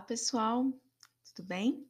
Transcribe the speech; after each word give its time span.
Olá, 0.00 0.06
pessoal, 0.06 0.72
tudo 1.26 1.46
bem? 1.46 1.86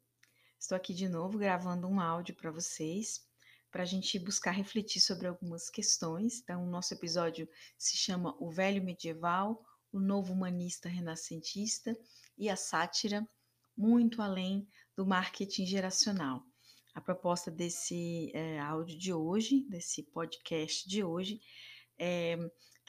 Estou 0.58 0.74
aqui 0.74 0.92
de 0.92 1.08
novo 1.08 1.38
gravando 1.38 1.86
um 1.86 2.00
áudio 2.00 2.34
para 2.34 2.50
vocês, 2.50 3.24
para 3.70 3.84
a 3.84 3.86
gente 3.86 4.18
buscar 4.18 4.50
refletir 4.50 5.00
sobre 5.00 5.28
algumas 5.28 5.70
questões. 5.70 6.40
Então, 6.40 6.64
o 6.64 6.68
nosso 6.68 6.92
episódio 6.92 7.48
se 7.78 7.96
chama 7.96 8.34
O 8.40 8.50
Velho 8.50 8.82
Medieval, 8.82 9.64
o 9.92 10.00
Novo 10.00 10.32
Humanista 10.32 10.88
Renascentista 10.88 11.96
e 12.36 12.50
a 12.50 12.56
Sátira, 12.56 13.24
muito 13.76 14.20
além 14.20 14.66
do 14.96 15.06
marketing 15.06 15.64
geracional. 15.64 16.42
A 16.92 17.00
proposta 17.00 17.48
desse 17.48 18.32
é, 18.34 18.58
áudio 18.58 18.98
de 18.98 19.12
hoje, 19.12 19.64
desse 19.68 20.02
podcast 20.02 20.88
de 20.88 21.04
hoje, 21.04 21.40
é 21.96 22.36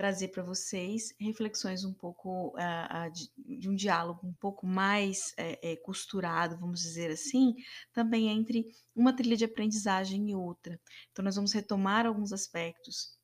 trazer 0.02 0.30
para 0.30 0.42
vocês 0.42 1.14
reflexões 1.20 1.86
um 1.86 1.94
pouco 1.94 2.48
uh, 2.58 3.08
uh, 3.08 3.12
de, 3.12 3.32
de, 3.38 3.70
um 3.70 3.76
diálogo 3.76 4.26
um 4.26 4.34
pouco 4.34 4.66
mais 4.66 5.32
é, 5.38 5.76
costurado, 5.76 6.58
vamos 6.58 6.82
dizer 6.82 7.12
assim, 7.12 7.54
também 7.94 8.28
entre 8.28 8.66
uma 8.96 9.16
trilha 9.16 9.38
de 9.38 9.46
aprendizagem 9.46 10.32
e 10.32 10.36
outra. 10.36 10.82
Então, 11.12 11.24
nós 11.24 11.36
vamos 11.36 11.54
retomar 11.54 12.08
alguns 12.08 12.34
aspectos 12.34 13.16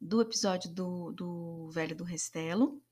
do 0.00 0.20
episódio 0.20 0.74
do, 0.74 1.12
do 1.12 1.70
Velho 1.70 1.94
do 1.94 2.02
Restelo, 2.02 2.82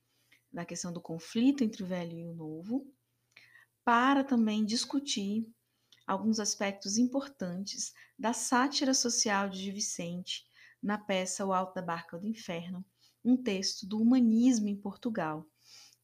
da 0.52 0.64
questão 0.64 0.92
do 0.92 1.00
conflito 1.00 1.64
entre 1.64 1.82
o 1.82 1.86
velho 1.86 2.16
e 2.16 2.28
o 2.28 2.32
novo, 2.32 2.86
para 3.84 4.22
também 4.22 4.64
discutir 4.64 5.44
alguns 6.06 6.38
aspectos 6.38 6.96
importantes 6.96 7.92
da 8.16 8.32
sátira 8.32 8.94
social 8.94 9.48
de 9.48 9.72
Vicente 9.72 10.47
na 10.82 10.98
peça 10.98 11.44
O 11.44 11.52
Alto 11.52 11.74
da 11.74 11.82
Barca 11.82 12.18
do 12.18 12.26
Inferno, 12.26 12.84
um 13.24 13.36
texto 13.36 13.86
do 13.86 14.00
humanismo 14.00 14.68
em 14.68 14.76
Portugal, 14.76 15.46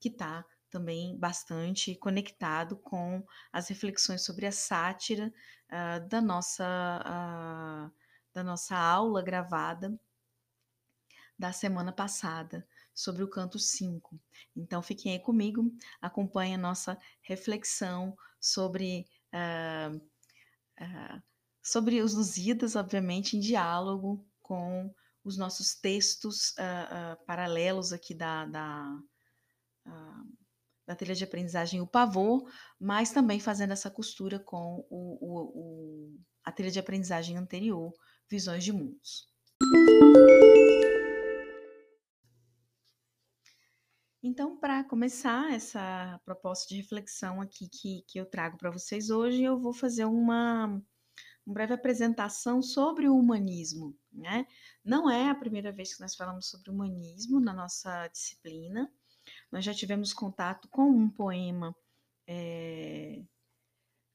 que 0.01 0.09
está 0.09 0.45
também 0.71 1.17
bastante 1.17 1.95
conectado 1.95 2.77
com 2.77 3.25
as 3.53 3.69
reflexões 3.69 4.25
sobre 4.25 4.47
a 4.47 4.53
sátira 4.53 5.33
uh, 5.71 6.09
da, 6.09 6.21
nossa, 6.21 6.67
uh, 7.07 7.93
da 8.33 8.43
nossa 8.43 8.77
aula 8.77 9.23
gravada 9.23 9.97
da 11.39 11.53
semana 11.53 11.93
passada 11.93 12.67
sobre 12.93 13.23
o 13.23 13.29
canto 13.29 13.59
5. 13.59 14.19
Então 14.57 14.83
fiquem 14.83 15.13
aí 15.13 15.19
comigo, 15.21 15.73
acompanhem 16.01 16.57
a 16.57 16.59
nossa 16.59 16.99
reflexão 17.23 18.17
sobre 18.41 19.07
uh, 19.33 20.01
sobre 21.63 22.03
os 22.03 22.15
Lusíadas, 22.15 22.77
obviamente, 22.77 23.37
em 23.37 23.41
diálogo 23.41 24.25
com 24.45 24.95
os 25.25 25.39
nossos 25.39 25.75
textos 25.75 26.51
uh, 26.51 27.15
uh, 27.15 27.25
paralelos 27.27 27.93
aqui 27.93 28.15
da, 28.15 28.45
da, 28.45 28.99
uh, 29.87 30.37
da 30.87 30.95
trilha 30.95 31.15
de 31.15 31.25
aprendizagem 31.25 31.81
O 31.81 31.87
Pavor, 31.87 32.47
mas 32.79 33.11
também 33.11 33.41
fazendo 33.41 33.73
essa 33.73 33.91
costura 33.91 34.39
com 34.39 34.87
o, 34.91 35.19
o, 35.21 35.41
o, 35.55 36.19
a 36.45 36.53
trilha 36.53 36.71
de 36.71 36.79
aprendizagem 36.79 37.39
anterior, 37.39 37.91
Visões 38.31 38.63
de 38.63 38.73
Mundos. 38.73 39.33
Então, 44.23 44.59
para 44.59 44.83
começar 44.85 45.53
essa 45.53 46.19
proposta 46.25 46.67
de 46.69 46.81
reflexão 46.81 47.43
aqui 47.43 47.69
que, 47.69 48.03
que 48.09 48.19
eu 48.19 48.25
trago 48.25 48.57
para 48.57 48.71
vocês 48.71 49.11
hoje, 49.11 49.43
eu 49.43 49.59
vou 49.59 49.73
fazer 49.75 50.07
uma, 50.07 50.81
uma 51.47 51.55
breve 51.55 51.75
apresentação 51.75 52.63
sobre 52.63 53.09
o 53.09 53.17
humanismo. 53.17 53.97
Né? 54.13 54.47
Não 54.85 55.11
é 55.11 55.29
a 55.29 55.35
primeira 55.35 55.73
vez 55.73 55.95
que 55.95 56.01
nós 56.01 56.15
falamos 56.15 56.47
sobre 56.49 56.71
humanismo 56.71 57.41
na 57.41 57.53
nossa 57.53 58.09
disciplina. 58.09 58.91
Nós 59.51 59.65
já 59.65 59.75
tivemos 59.75 60.13
contato 60.13 60.69
com 60.69 60.89
um 60.89 61.09
poema 61.09 61.75
é, 62.27 63.23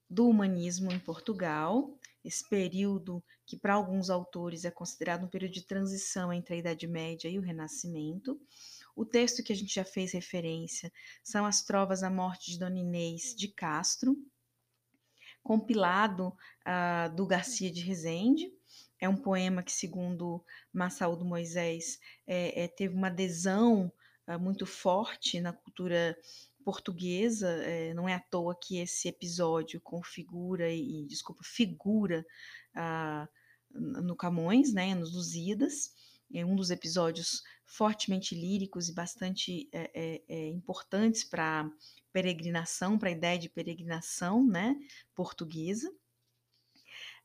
do 0.10 0.28
humanismo 0.28 0.92
em 0.92 1.00
Portugal, 1.00 1.98
esse 2.24 2.48
período 2.50 3.24
que 3.46 3.58
para 3.58 3.76
alguns 3.76 4.10
autores 4.10 4.66
é 4.66 4.72
considerado 4.72 5.24
um 5.24 5.30
período 5.30 5.54
de 5.54 5.66
transição 5.66 6.34
entre 6.34 6.56
a 6.56 6.58
Idade 6.58 6.88
Média 6.88 7.30
e 7.30 7.38
o 7.38 7.42
Renascimento. 7.42 8.40
O 8.96 9.06
texto 9.06 9.44
que 9.44 9.54
a 9.54 9.56
gente 9.56 9.74
já 9.74 9.86
fez 9.86 10.12
referência 10.12 10.92
são 11.24 11.46
as 11.46 11.62
trovas 11.62 12.04
à 12.04 12.10
morte 12.10 12.52
de 12.52 12.60
Dona 12.60 12.80
Inês 12.80 13.36
de 13.36 13.48
Castro, 13.48 14.18
compilado 15.50 16.28
uh, 16.28 17.16
do 17.16 17.26
Garcia 17.26 17.72
de 17.72 17.82
Rezende. 17.82 18.54
É 19.00 19.10
um 19.10 19.16
poema 19.16 19.64
que, 19.64 19.72
segundo 19.72 20.46
Massaúdo 20.72 21.26
Moisés, 21.26 22.00
é, 22.28 22.66
é, 22.66 22.68
teve 22.68 22.94
uma 22.94 23.08
adesão 23.08 23.92
uh, 24.28 24.38
muito 24.38 24.68
forte 24.68 25.42
na 25.42 25.52
cultura 25.52 26.16
portuguesa. 26.64 27.50
É, 27.64 27.96
não 27.96 28.08
é 28.08 28.14
à 28.14 28.20
toa 28.20 28.56
que 28.56 28.78
esse 28.78 29.08
episódio 29.08 29.82
configura 29.82 30.72
e, 30.72 31.08
desculpa, 31.08 31.42
figura 31.44 32.24
uh, 32.76 33.28
no 34.04 34.16
Camões, 34.16 34.72
né, 34.72 34.94
nos 34.94 35.16
Lusíadas. 35.16 35.96
É 36.34 36.46
um 36.46 36.56
dos 36.56 36.70
episódios 36.70 37.42
fortemente 37.66 38.36
líricos 38.36 38.90
e 38.90 38.94
bastante 38.94 39.70
é, 39.72 39.92
é, 39.94 40.22
é 40.28 40.48
importantes 40.48 41.24
para 41.24 41.70
peregrinação, 42.12 42.98
para 42.98 43.10
a 43.10 43.14
ideia 43.14 43.38
de 43.38 43.50
peregrinação 43.50 44.46
né, 44.46 44.76
portuguesa. 45.16 45.92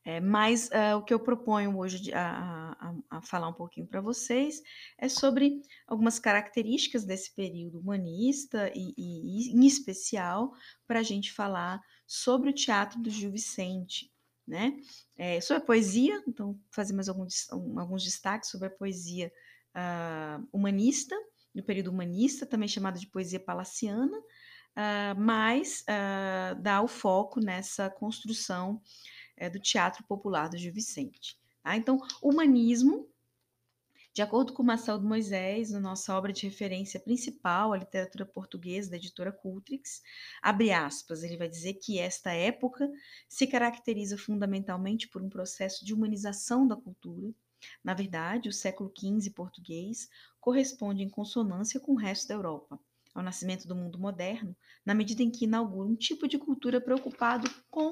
É, 0.07 0.19
mas 0.19 0.69
uh, 0.69 0.97
o 0.97 1.03
que 1.03 1.11
eu 1.11 1.19
proponho 1.19 1.75
hoje 1.79 2.13
a, 2.13 2.77
a, 2.79 3.17
a 3.17 3.21
falar 3.23 3.47
um 3.47 3.53
pouquinho 3.53 3.87
para 3.87 4.01
vocês 4.01 4.61
é 4.99 5.09
sobre 5.09 5.63
algumas 5.87 6.19
características 6.19 7.03
desse 7.03 7.33
período 7.33 7.79
humanista 7.79 8.71
e, 8.75 8.93
e 8.95 9.51
em 9.51 9.65
especial 9.65 10.53
para 10.85 10.99
a 10.99 11.03
gente 11.03 11.33
falar 11.33 11.81
sobre 12.05 12.51
o 12.51 12.53
teatro 12.53 13.01
do 13.01 13.09
Gil 13.09 13.31
Vicente, 13.31 14.11
né? 14.47 14.77
É, 15.17 15.41
sobre 15.41 15.63
a 15.63 15.65
poesia, 15.65 16.23
então 16.27 16.59
fazer 16.69 16.93
mais 16.93 17.09
alguns, 17.09 17.49
alguns 17.51 18.03
destaques 18.03 18.49
sobre 18.49 18.67
a 18.67 18.71
poesia 18.71 19.31
uh, 19.75 20.47
humanista, 20.51 21.15
no 21.53 21.63
período 21.63 21.89
humanista, 21.89 22.45
também 22.45 22.67
chamada 22.67 22.99
de 22.99 23.07
poesia 23.07 23.39
palaciana, 23.39 24.17
uh, 24.17 25.19
mas 25.19 25.83
uh, 25.83 26.61
dá 26.61 26.81
o 26.81 26.87
foco 26.87 27.39
nessa 27.39 27.89
construção 27.89 28.81
uh, 29.41 29.49
do 29.49 29.59
teatro 29.59 30.03
popular 30.03 30.49
do 30.49 30.57
Gil 30.57 30.73
Vicente. 30.73 31.39
Tá? 31.63 31.75
Então, 31.75 31.99
humanismo, 32.21 33.07
de 34.15 34.21
acordo 34.21 34.53
com 34.53 34.63
Marcelo 34.63 35.03
Moisés, 35.03 35.71
na 35.71 35.79
nossa 35.81 36.17
obra 36.17 36.31
de 36.31 36.47
referência 36.47 36.97
principal, 37.01 37.73
a 37.73 37.77
literatura 37.77 38.25
portuguesa 38.25 38.91
da 38.91 38.95
editora 38.95 39.29
Cultrix, 39.29 40.01
abre 40.41 40.71
aspas, 40.71 41.21
ele 41.21 41.35
vai 41.35 41.49
dizer 41.49 41.73
que 41.73 41.99
esta 41.99 42.31
época 42.31 42.89
se 43.27 43.45
caracteriza 43.45 44.17
fundamentalmente 44.17 45.09
por 45.09 45.21
um 45.21 45.27
processo 45.27 45.83
de 45.83 45.93
humanização 45.93 46.65
da 46.65 46.77
cultura. 46.77 47.33
Na 47.83 47.93
verdade, 47.93 48.47
o 48.47 48.53
século 48.53 48.89
XV 48.97 49.31
português 49.31 50.07
corresponde 50.39 51.03
em 51.03 51.09
consonância 51.09 51.77
com 51.77 51.91
o 51.91 51.97
resto 51.97 52.29
da 52.29 52.35
Europa 52.35 52.79
ao 53.13 53.21
nascimento 53.21 53.67
do 53.67 53.75
mundo 53.75 53.99
moderno, 53.99 54.55
na 54.85 54.95
medida 54.95 55.23
em 55.23 55.29
que 55.29 55.43
inaugura 55.43 55.89
um 55.89 55.95
tipo 55.95 56.25
de 56.25 56.37
cultura 56.37 56.79
preocupado 56.79 57.49
com 57.69 57.91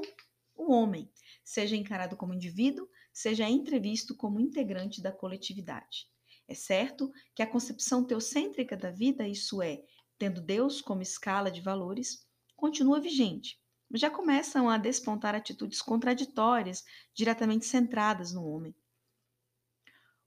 o 0.56 0.72
homem, 0.72 1.12
seja 1.44 1.75
encarado 1.75 2.16
como 2.16 2.33
indivíduo, 2.33 2.88
seja 3.12 3.50
entrevisto 3.50 4.16
como 4.16 4.39
integrante 4.39 5.01
da 5.01 5.12
coletividade. 5.12 6.12
É 6.53 6.55
certo 6.55 7.11
que 7.33 7.41
a 7.41 7.47
concepção 7.47 8.05
teocêntrica 8.05 8.77
da 8.77 8.91
vida, 8.91 9.27
isso 9.27 9.59
é, 9.59 9.83
tendo 10.19 10.39
Deus 10.39 10.81
como 10.81 11.01
escala 11.01 11.49
de 11.49 11.59
valores, 11.61 12.27
continua 12.55 13.01
vigente, 13.01 13.59
mas 13.89 13.99
já 13.99 14.07
começam 14.07 14.69
a 14.69 14.77
despontar 14.77 15.33
atitudes 15.33 15.81
contraditórias, 15.81 16.83
diretamente 17.11 17.65
centradas 17.65 18.33
no 18.33 18.45
homem. 18.45 18.75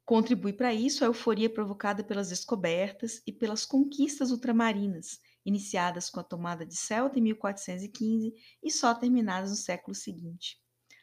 Contribui 0.04 0.52
para 0.52 0.74
isso 0.74 1.04
a 1.04 1.06
euforia 1.06 1.48
provocada 1.48 2.02
pelas 2.02 2.30
descobertas 2.30 3.22
e 3.24 3.32
pelas 3.32 3.64
conquistas 3.64 4.32
ultramarinas, 4.32 5.20
iniciadas 5.44 6.10
com 6.10 6.18
a 6.18 6.24
tomada 6.24 6.66
de 6.66 6.74
Celta 6.74 7.20
em 7.20 7.22
1415 7.22 8.34
e 8.64 8.70
só 8.72 8.92
terminadas 8.96 9.50
no 9.50 9.56
século 9.56 9.94
seguinte. 9.94 10.60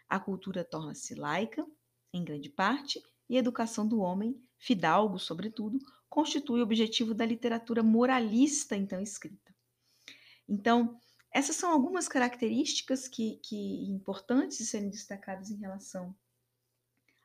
A 0.10 0.20
cultura 0.20 0.66
torna-se 0.66 1.16
laica, 1.16 1.66
em 2.14 2.26
grande 2.26 2.50
parte, 2.50 3.02
e 3.30 3.38
a 3.38 3.40
educação 3.40 3.88
do 3.88 4.00
homem, 4.00 4.38
fidalgo 4.64 5.20
sobretudo, 5.20 5.78
constitui 6.10 6.62
o 6.62 6.64
objetivo 6.64 7.14
da 7.14 7.26
literatura 7.26 7.84
moralista 7.84 8.76
então 8.76 9.02
escrita. 9.02 9.54
Então, 10.48 11.00
essas 11.32 11.56
são 11.56 11.72
algumas 11.72 12.08
características 12.08 13.08
que, 13.08 13.40
que 13.44 13.90
importantes 13.90 14.58
de 14.58 14.66
serem 14.66 14.90
destacadas 14.90 15.50
em 15.50 15.58
relação 15.58 16.16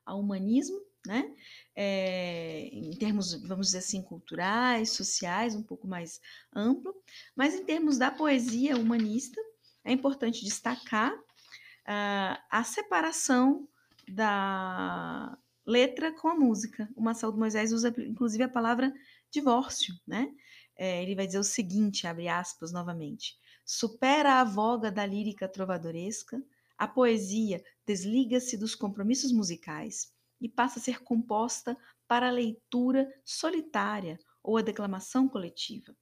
ao 0.05 0.21
humanismo 0.21 0.81
né? 1.07 1.35
É, 1.75 2.69
em 2.73 2.91
termos, 2.91 3.33
vamos 3.43 3.69
dizer 3.69 3.79
assim, 3.79 4.03
culturais, 4.03 4.91
sociais, 4.91 5.55
um 5.55 5.63
pouco 5.63 5.87
mais 5.87 6.21
amplo, 6.55 6.95
mas 7.35 7.55
em 7.55 7.65
termos 7.65 7.97
da 7.97 8.11
poesia 8.11 8.77
humanista, 8.77 9.41
é 9.85 9.93
importante 9.93 10.45
destacar 10.45 11.15
uh, 11.15 12.39
a 12.51 12.65
separação 12.65 13.67
da 14.07 15.39
letra 15.69 16.11
com 16.13 16.29
a 16.29 16.35
música. 16.35 16.89
O 16.97 17.03
Marcelo 17.03 17.35
de 17.35 17.39
Moisés 17.39 17.73
usa, 17.73 17.95
inclusive, 17.99 18.43
a 18.43 18.49
palavra 18.49 18.91
divórcio, 19.31 19.95
né? 20.07 20.33
É, 20.75 21.03
ele 21.03 21.15
vai 21.15 21.27
dizer 21.27 21.39
o 21.39 21.45
seguinte, 21.45 22.07
abre 22.07 22.27
aspas 22.27 22.73
novamente, 22.73 23.37
supera 23.67 24.41
a 24.41 24.45
voga 24.45 24.91
da 24.91 25.05
lírica 25.05 25.47
trovadoresca, 25.47 26.43
a 26.79 26.89
poesia 26.89 27.63
desliga-se 27.85 28.57
dos 28.57 28.75
compromissos 28.75 29.31
musicais 29.31 30.11
e 30.41 30.49
passa 30.49 30.79
a 30.79 30.83
ser 30.83 31.03
composta 31.03 31.77
para 32.07 32.29
a 32.29 32.33
leitura 32.33 33.07
solitária 33.25 34.19
ou 34.43 34.57
a 34.57 34.63
declamação 34.63 35.29
coletiva. 35.29 35.95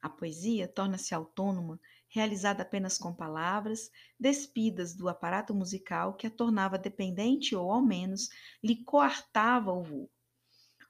A 0.00 0.08
poesia 0.08 0.68
torna-se 0.68 1.12
autônoma, 1.12 1.80
realizada 2.08 2.62
apenas 2.62 2.98
com 2.98 3.14
palavras, 3.14 3.90
despidas 4.18 4.94
do 4.94 5.08
aparato 5.08 5.54
musical 5.54 6.14
que 6.14 6.26
a 6.26 6.30
tornava 6.30 6.78
dependente 6.78 7.54
ou, 7.54 7.70
ao 7.70 7.82
menos, 7.82 8.28
lhe 8.62 8.82
coartava 8.84 9.72
o 9.72 9.82
voo. 9.82 10.10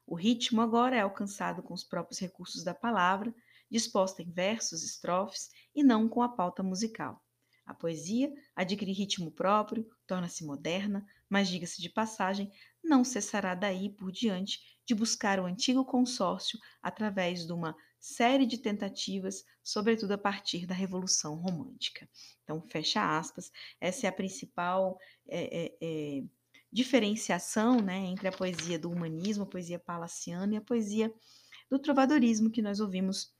O 0.07 0.15
ritmo 0.15 0.61
agora 0.61 0.95
é 0.95 1.01
alcançado 1.01 1.61
com 1.61 1.73
os 1.73 1.83
próprios 1.83 2.19
recursos 2.19 2.63
da 2.63 2.73
palavra, 2.73 3.33
disposta 3.69 4.23
em 4.23 4.31
versos, 4.31 4.83
estrofes 4.83 5.49
e 5.75 5.83
não 5.83 6.09
com 6.09 6.21
a 6.21 6.29
pauta 6.29 6.63
musical. 6.63 7.23
A 7.65 7.73
poesia 7.75 8.33
adquire 8.55 8.91
ritmo 8.91 9.31
próprio, 9.31 9.87
torna-se 10.07 10.43
moderna, 10.43 11.05
mas, 11.29 11.47
diga-se 11.47 11.79
de 11.79 11.87
passagem, 11.87 12.51
não 12.83 13.03
cessará 13.03 13.53
daí 13.53 13.89
por 13.89 14.11
diante 14.11 14.59
de 14.83 14.95
buscar 14.95 15.39
o 15.39 15.45
antigo 15.45 15.85
consórcio 15.85 16.57
através 16.81 17.45
de 17.45 17.53
uma 17.53 17.75
série 17.99 18.45
de 18.45 18.57
tentativas, 18.57 19.43
sobretudo 19.63 20.13
a 20.13 20.17
partir 20.17 20.65
da 20.65 20.73
Revolução 20.73 21.35
Romântica. 21.35 22.09
Então, 22.43 22.61
fecha 22.61 23.17
aspas, 23.17 23.51
essa 23.79 24.07
é 24.07 24.09
a 24.09 24.13
principal 24.13 24.97
é, 25.27 25.65
é, 25.65 25.77
é, 25.81 26.23
diferenciação 26.71 27.81
né, 27.81 27.97
entre 27.97 28.27
a 28.27 28.31
poesia 28.31 28.79
do 28.79 28.89
humanismo, 28.89 29.43
a 29.43 29.47
poesia 29.47 29.79
palaciana 29.79 30.53
e 30.53 30.57
a 30.57 30.61
poesia 30.61 31.13
do 31.69 31.77
trovadorismo 31.77 32.49
que 32.49 32.61
nós 32.61 32.79
ouvimos 32.79 33.33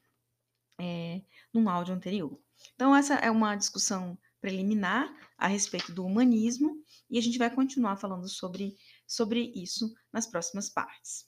é, 0.80 1.22
num 1.54 1.70
áudio 1.70 1.94
anterior. 1.94 2.40
Então, 2.76 2.96
essa 2.96 3.16
é 3.16 3.32
uma 3.32 3.56
discussão 3.56 4.18
preliminar 4.42 5.14
a 5.38 5.48
respeito 5.48 5.92
do 5.94 6.06
humanismo 6.06 6.84
e 7.10 7.18
a 7.18 7.22
gente 7.22 7.38
vai 7.38 7.54
continuar 7.54 7.98
falando 7.98 8.28
sobre, 8.28 8.78
sobre 9.08 9.52
isso 9.56 9.94
nas 10.14 10.28
próximas 10.28 10.70
partes. 10.70 11.28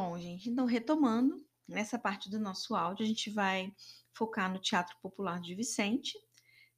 Bom, 0.00 0.16
gente, 0.16 0.48
então 0.48 0.64
retomando, 0.64 1.44
nessa 1.66 1.98
parte 1.98 2.30
do 2.30 2.38
nosso 2.38 2.76
áudio, 2.76 3.04
a 3.04 3.08
gente 3.08 3.30
vai 3.30 3.74
focar 4.12 4.48
no 4.48 4.60
Teatro 4.60 4.96
Popular 5.02 5.40
de 5.40 5.56
Vicente. 5.56 6.16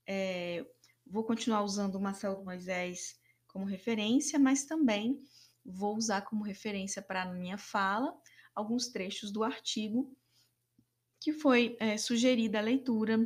É, 0.08 0.64
vou 1.06 1.22
continuar 1.22 1.62
usando 1.62 1.96
o 1.96 2.00
Marcelo 2.00 2.42
Moisés 2.42 3.20
como 3.46 3.66
referência, 3.66 4.38
mas 4.38 4.64
também 4.64 5.18
vou 5.62 5.98
usar 5.98 6.22
como 6.22 6.42
referência 6.42 7.02
para 7.02 7.24
a 7.24 7.30
minha 7.34 7.58
fala 7.58 8.18
alguns 8.54 8.88
trechos 8.88 9.30
do 9.30 9.44
artigo 9.44 10.16
que 11.20 11.34
foi 11.34 11.76
é, 11.78 11.98
sugerida 11.98 12.58
a 12.58 12.62
leitura 12.62 13.20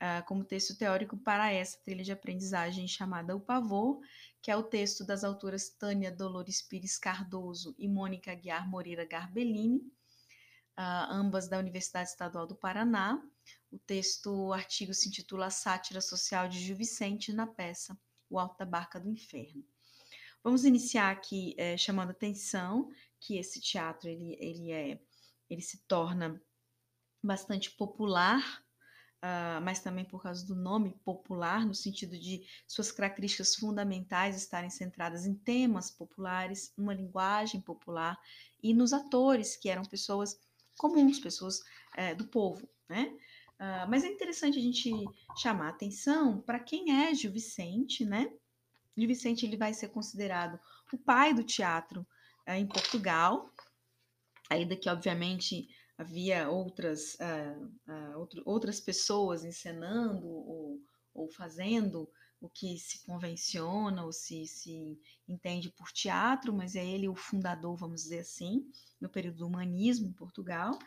uh, 0.00 0.26
como 0.26 0.44
texto 0.44 0.76
teórico 0.76 1.16
para 1.16 1.50
essa 1.50 1.78
trilha 1.82 2.04
de 2.04 2.12
aprendizagem 2.12 2.86
chamada 2.86 3.34
O 3.34 3.40
Pavor, 3.40 4.00
que 4.42 4.50
é 4.50 4.56
o 4.56 4.62
texto 4.62 5.04
das 5.04 5.22
autoras 5.22 5.68
Tânia 5.68 6.10
Dolores 6.10 6.62
Pires 6.62 6.98
Cardoso 6.98 7.74
e 7.78 7.88
Mônica 7.88 8.34
Guiar 8.34 8.68
Moreira 8.68 9.04
Garbellini, 9.04 9.78
uh, 10.78 11.10
ambas 11.10 11.48
da 11.48 11.58
Universidade 11.58 12.08
Estadual 12.08 12.46
do 12.46 12.54
Paraná. 12.54 13.22
O 13.70 13.78
texto, 13.78 14.32
o 14.32 14.52
artigo 14.52 14.94
se 14.94 15.08
intitula 15.08 15.46
A 15.46 15.50
Sátira 15.50 16.00
Social 16.00 16.48
de 16.48 16.58
Gil 16.58 16.76
Vicente 16.76 17.32
na 17.32 17.46
peça 17.46 17.98
O 18.28 18.38
Alto 18.38 18.58
da 18.58 18.64
Barca 18.64 18.98
do 18.98 19.08
Inferno. 19.08 19.64
Vamos 20.42 20.64
iniciar 20.64 21.10
aqui 21.10 21.54
é, 21.58 21.76
chamando 21.76 22.10
atenção 22.10 22.90
que 23.20 23.36
esse 23.36 23.60
teatro 23.60 24.08
ele, 24.08 24.36
ele 24.40 24.72
é 24.72 25.00
ele 25.50 25.60
se 25.60 25.78
torna 25.78 26.40
bastante 27.22 27.70
popular 27.72 28.64
uh, 29.22 29.60
mas 29.62 29.80
também 29.80 30.04
por 30.04 30.22
causa 30.22 30.46
do 30.46 30.54
nome 30.54 30.98
popular, 31.04 31.66
no 31.66 31.74
sentido 31.74 32.18
de 32.18 32.44
suas 32.66 32.90
características 32.90 33.54
fundamentais 33.54 34.36
estarem 34.36 34.70
centradas 34.70 35.26
em 35.26 35.34
temas 35.34 35.90
populares, 35.90 36.72
numa 36.76 36.94
linguagem 36.94 37.60
popular 37.60 38.18
e 38.62 38.74
nos 38.74 38.92
atores, 38.92 39.56
que 39.56 39.68
eram 39.68 39.84
pessoas 39.84 40.38
comuns, 40.76 41.18
pessoas 41.18 41.60
uh, 41.98 42.16
do 42.16 42.26
povo, 42.26 42.68
né? 42.88 43.14
Uh, 43.60 43.84
mas 43.90 44.04
é 44.04 44.08
interessante 44.08 44.58
a 44.58 44.62
gente 44.62 44.90
chamar 45.36 45.66
a 45.66 45.70
atenção 45.70 46.40
para 46.40 46.58
quem 46.58 47.04
é 47.04 47.14
Gil 47.14 47.30
Vicente, 47.30 48.06
né? 48.06 48.32
Gil 48.96 49.06
Vicente 49.06 49.44
ele 49.44 49.56
vai 49.56 49.74
ser 49.74 49.88
considerado 49.88 50.58
o 50.90 50.96
pai 50.96 51.34
do 51.34 51.44
teatro 51.44 52.06
uh, 52.48 52.52
em 52.52 52.66
Portugal, 52.66 53.50
ainda 54.48 54.74
que 54.74 54.88
obviamente 54.88 55.68
havia 56.00 56.48
outras, 56.48 57.14
uh, 57.16 57.92
uh, 57.92 58.18
outro, 58.18 58.42
outras 58.46 58.80
pessoas 58.80 59.44
encenando 59.44 60.26
ou, 60.26 60.80
ou, 61.12 61.28
fazendo 61.28 62.08
o 62.40 62.48
que 62.48 62.78
se 62.78 63.04
convenciona 63.04 64.02
ou 64.02 64.10
se, 64.10 64.46
se 64.46 64.98
entende 65.28 65.68
por 65.68 65.92
teatro, 65.92 66.54
mas 66.54 66.74
é 66.74 66.82
ele 66.82 67.06
o 67.06 67.14
fundador, 67.14 67.76
vamos 67.76 68.04
dizer 68.04 68.20
assim, 68.20 68.66
no 68.98 69.10
período 69.10 69.40
do 69.40 69.46
humanismo 69.46 70.08
em 70.08 70.12
Portugal. 70.14 70.78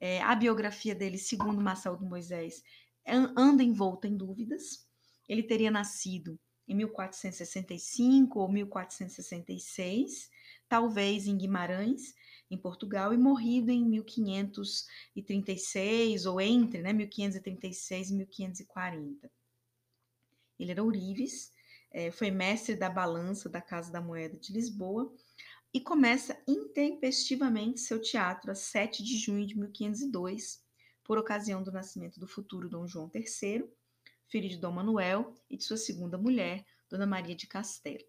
É, 0.00 0.20
a 0.22 0.34
biografia 0.34 0.96
dele, 0.96 1.16
segundo 1.16 1.62
Marcelo 1.62 2.00
Moisés, 2.00 2.60
é, 3.04 3.14
anda 3.14 3.62
envolta 3.62 4.08
em 4.08 4.16
dúvidas. 4.16 4.84
Ele 5.28 5.44
teria 5.44 5.70
nascido 5.70 6.36
em 6.66 6.74
1465 6.74 8.40
ou 8.40 8.50
1466, 8.50 10.28
talvez 10.68 11.28
em 11.28 11.38
Guimarães, 11.38 12.16
em 12.50 12.56
Portugal 12.56 13.12
e 13.12 13.18
morrido 13.18 13.70
em 13.70 13.84
1536 13.84 16.26
ou 16.26 16.40
entre 16.40 16.82
né, 16.82 16.92
1536 16.92 18.10
e 18.10 18.14
1540. 18.14 19.30
Ele 20.58 20.70
era 20.70 20.82
ourives, 20.82 21.52
é, 21.90 22.10
foi 22.10 22.30
mestre 22.30 22.76
da 22.76 22.90
balança 22.90 23.48
da 23.48 23.60
Casa 23.60 23.92
da 23.92 24.00
Moeda 24.00 24.38
de 24.38 24.52
Lisboa 24.52 25.12
e 25.72 25.80
começa 25.80 26.40
intempestivamente 26.46 27.80
seu 27.80 28.00
teatro 28.00 28.50
a 28.50 28.54
7 28.54 29.02
de 29.02 29.18
junho 29.18 29.46
de 29.46 29.58
1502, 29.58 30.64
por 31.04 31.18
ocasião 31.18 31.62
do 31.62 31.70
nascimento 31.70 32.18
do 32.18 32.26
futuro 32.26 32.68
Dom 32.68 32.86
João 32.86 33.10
III, 33.14 33.68
filho 34.28 34.48
de 34.48 34.56
Dom 34.56 34.72
Manuel 34.72 35.34
e 35.48 35.56
de 35.56 35.64
sua 35.64 35.76
segunda 35.76 36.18
mulher, 36.18 36.64
Dona 36.88 37.06
Maria 37.06 37.34
de 37.34 37.46
Castelo. 37.46 38.04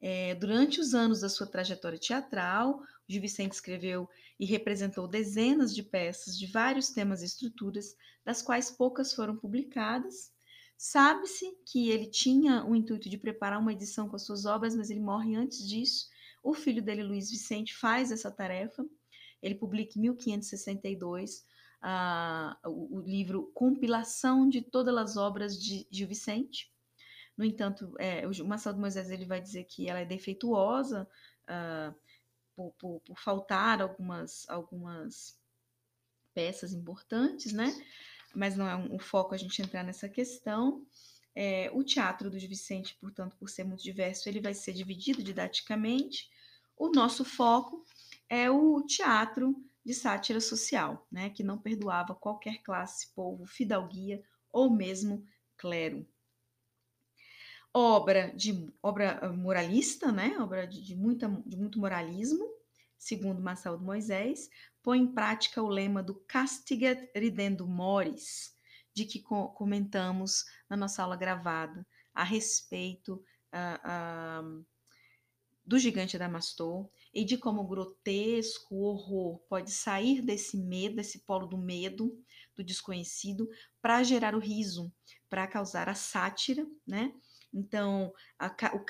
É, 0.00 0.34
durante 0.34 0.80
os 0.80 0.94
anos 0.94 1.20
da 1.20 1.28
sua 1.28 1.46
trajetória 1.46 1.98
teatral, 1.98 2.82
Gil 3.10 3.20
Vicente 3.20 3.52
escreveu 3.52 4.08
e 4.38 4.46
representou 4.46 5.08
dezenas 5.08 5.74
de 5.74 5.82
peças 5.82 6.38
de 6.38 6.46
vários 6.46 6.90
temas 6.90 7.22
e 7.22 7.26
estruturas, 7.26 7.96
das 8.24 8.40
quais 8.40 8.70
poucas 8.70 9.12
foram 9.12 9.36
publicadas. 9.36 10.32
Sabe-se 10.76 11.44
que 11.66 11.90
ele 11.90 12.06
tinha 12.06 12.64
o 12.64 12.74
intuito 12.74 13.08
de 13.08 13.18
preparar 13.18 13.58
uma 13.58 13.72
edição 13.72 14.08
com 14.08 14.16
as 14.16 14.24
suas 14.24 14.46
obras, 14.46 14.74
mas 14.74 14.90
ele 14.90 15.00
morre 15.00 15.34
antes 15.34 15.66
disso. 15.68 16.08
O 16.42 16.54
filho 16.54 16.82
dele, 16.82 17.02
Luiz 17.02 17.30
Vicente, 17.30 17.76
faz 17.76 18.10
essa 18.10 18.30
tarefa. 18.30 18.86
Ele 19.42 19.54
publica 19.54 19.98
em 19.98 20.02
1562 20.02 21.44
uh, 21.82 22.70
o, 22.70 22.98
o 22.98 23.00
livro 23.00 23.50
Compilação 23.52 24.48
de 24.48 24.62
Todas 24.62 24.96
as 24.96 25.16
Obras 25.16 25.60
de 25.60 25.86
Gil 25.90 26.08
Vicente. 26.08 26.72
No 27.36 27.44
entanto, 27.44 27.94
é, 27.98 28.26
o 28.26 28.44
Marcelo 28.46 28.74
de 28.74 28.80
Moisés 28.80 29.10
ele 29.10 29.24
vai 29.24 29.40
dizer 29.40 29.64
que 29.64 29.88
ela 29.88 30.00
é 30.00 30.04
defeituosa 30.04 31.08
uh, 31.44 31.94
por, 32.60 32.74
por, 32.78 33.00
por, 33.00 33.18
faltar 33.18 33.80
algumas, 33.80 34.48
algumas 34.48 35.38
peças 36.34 36.74
importantes, 36.74 37.52
né? 37.52 37.72
Mas 38.34 38.56
não 38.56 38.68
é 38.68 38.76
um, 38.76 38.96
um 38.96 38.98
foco 38.98 39.34
a 39.34 39.38
gente 39.38 39.62
entrar 39.62 39.82
nessa 39.82 40.08
questão. 40.08 40.86
É, 41.34 41.70
o 41.72 41.82
teatro 41.82 42.28
do 42.28 42.38
Vicente, 42.38 42.96
portanto, 43.00 43.36
por 43.38 43.48
ser 43.48 43.64
muito 43.64 43.82
diverso, 43.82 44.28
ele 44.28 44.40
vai 44.40 44.52
ser 44.52 44.74
dividido 44.74 45.22
didaticamente. 45.22 46.28
O 46.76 46.90
nosso 46.90 47.24
foco 47.24 47.84
é 48.28 48.50
o 48.50 48.82
teatro 48.82 49.56
de 49.84 49.94
sátira 49.94 50.40
social, 50.40 51.06
né, 51.10 51.30
que 51.30 51.42
não 51.42 51.58
perdoava 51.58 52.14
qualquer 52.14 52.62
classe, 52.62 53.14
povo, 53.14 53.46
fidalguia 53.46 54.22
ou 54.52 54.70
mesmo 54.70 55.24
clero 55.56 56.06
obra 57.72 58.32
de 58.34 58.72
obra 58.82 59.18
ah, 59.22 59.32
moralista, 59.32 60.10
né? 60.10 60.36
Obra 60.38 60.66
de, 60.66 60.82
de, 60.82 60.94
muita, 60.94 61.28
de 61.46 61.56
muito 61.56 61.78
moralismo, 61.78 62.48
segundo 62.98 63.40
Marcelo 63.40 63.78
Moisés, 63.78 64.50
põe 64.82 65.00
em 65.00 65.06
prática 65.06 65.62
o 65.62 65.68
lema 65.68 66.02
do 66.02 66.14
castigat 66.26 67.10
ridendo 67.14 67.66
mores, 67.66 68.54
de 68.94 69.04
que 69.04 69.20
co 69.20 69.48
comentamos 69.48 70.44
na 70.68 70.76
nossa 70.76 71.02
aula 71.02 71.16
gravada 71.16 71.86
a 72.12 72.24
respeito 72.24 73.22
uh, 73.54 74.44
uh, 74.44 74.66
do 75.64 75.78
gigante 75.78 76.18
Damastor 76.18 76.90
e 77.14 77.24
de 77.24 77.36
como 77.36 77.62
o 77.62 77.66
grotesco, 77.66 78.74
o 78.74 78.82
horror 78.82 79.38
pode 79.48 79.70
sair 79.70 80.22
desse 80.22 80.56
medo, 80.56 80.96
desse 80.96 81.20
polo 81.20 81.46
do 81.46 81.56
medo, 81.56 82.16
do 82.56 82.64
desconhecido, 82.64 83.48
para 83.80 84.02
gerar 84.02 84.34
o 84.34 84.40
riso, 84.40 84.92
para 85.28 85.46
causar 85.46 85.88
a 85.88 85.94
sátira, 85.94 86.66
né? 86.86 87.14
Então, 87.52 88.12
a, 88.38 88.46
o 88.74 88.84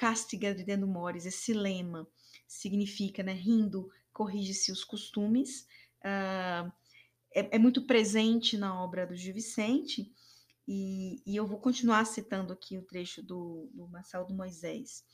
de 0.55 0.64
dentro 0.64 0.87
mores, 0.87 1.25
esse 1.25 1.52
lema, 1.52 2.07
significa, 2.47 3.23
né, 3.23 3.33
rindo, 3.33 3.90
corrige-se 4.12 4.71
os 4.71 4.85
costumes, 4.85 5.67
uh, 6.05 6.71
é, 7.35 7.57
é, 7.57 7.59
muito 7.59 7.87
presente 7.87 8.59
na 8.59 8.83
obra 8.83 9.07
do 9.07 9.17
Gil 9.17 9.35
Vicente, 9.35 10.12
e, 10.67 11.23
e, 11.26 11.35
eu 11.35 11.47
vou 11.47 11.59
continuar 11.59 12.05
citando 12.05 12.52
aqui 12.52 12.79
o 12.79 12.83
trecho 12.83 13.23
do, 13.23 13.69
do 13.73 13.88
Marcelo 13.88 14.33
Moisés. 14.33 15.05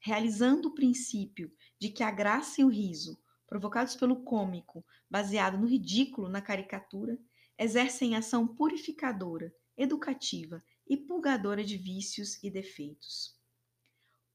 Realizando 0.00 0.68
o 0.68 0.74
princípio 0.74 1.50
de 1.80 1.88
que 1.88 2.02
a 2.02 2.10
graça 2.10 2.60
e 2.60 2.64
o 2.64 2.68
riso, 2.68 3.18
provocados 3.46 3.96
pelo 3.96 4.22
cômico, 4.22 4.84
baseado 5.10 5.56
no 5.56 5.66
ridículo, 5.66 6.28
na 6.28 6.42
caricatura, 6.42 7.18
exercem 7.58 8.16
ação 8.16 8.46
purificadora, 8.46 9.52
educativa 9.76 10.62
e 10.88 10.96
purgadora 10.96 11.62
de 11.62 11.76
vícios 11.76 12.42
e 12.42 12.50
defeitos. 12.50 13.36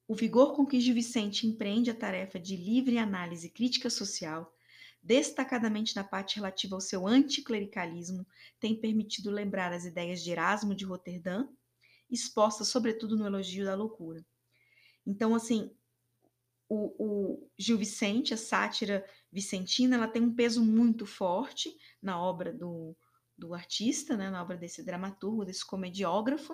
O 0.07 0.15
vigor 0.15 0.53
com 0.53 0.65
que 0.65 0.79
Gil 0.79 0.93
Vicente 0.93 1.47
empreende 1.47 1.89
a 1.89 1.95
tarefa 1.95 2.39
de 2.39 2.55
livre 2.55 2.97
análise 2.97 3.49
crítica 3.49 3.89
social, 3.89 4.53
destacadamente 5.01 5.95
na 5.95 6.03
parte 6.03 6.35
relativa 6.35 6.75
ao 6.75 6.81
seu 6.81 7.07
anticlericalismo, 7.07 8.25
tem 8.59 8.75
permitido 8.75 9.31
lembrar 9.31 9.73
as 9.73 9.85
ideias 9.85 10.23
de 10.23 10.31
Erasmo 10.31 10.75
de 10.75 10.85
Roterdã, 10.85 11.47
expostas 12.09 12.67
sobretudo 12.67 13.17
no 13.17 13.25
elogio 13.25 13.65
da 13.65 13.75
loucura. 13.75 14.25
Então, 15.05 15.35
assim, 15.35 15.71
o, 16.69 16.95
o, 16.97 17.49
Gil 17.57 17.77
Vicente, 17.77 18.33
a 18.33 18.37
sátira 18.37 19.05
vicentina, 19.31 19.95
ela 19.95 20.07
tem 20.07 20.21
um 20.21 20.33
peso 20.33 20.63
muito 20.63 21.05
forte 21.05 21.75
na 22.01 22.21
obra 22.21 22.53
do, 22.53 22.95
do 23.37 23.53
artista, 23.53 24.15
né, 24.15 24.29
na 24.29 24.41
obra 24.41 24.57
desse 24.57 24.83
dramaturgo, 24.83 25.45
desse 25.45 25.65
comediógrafo, 25.65 26.53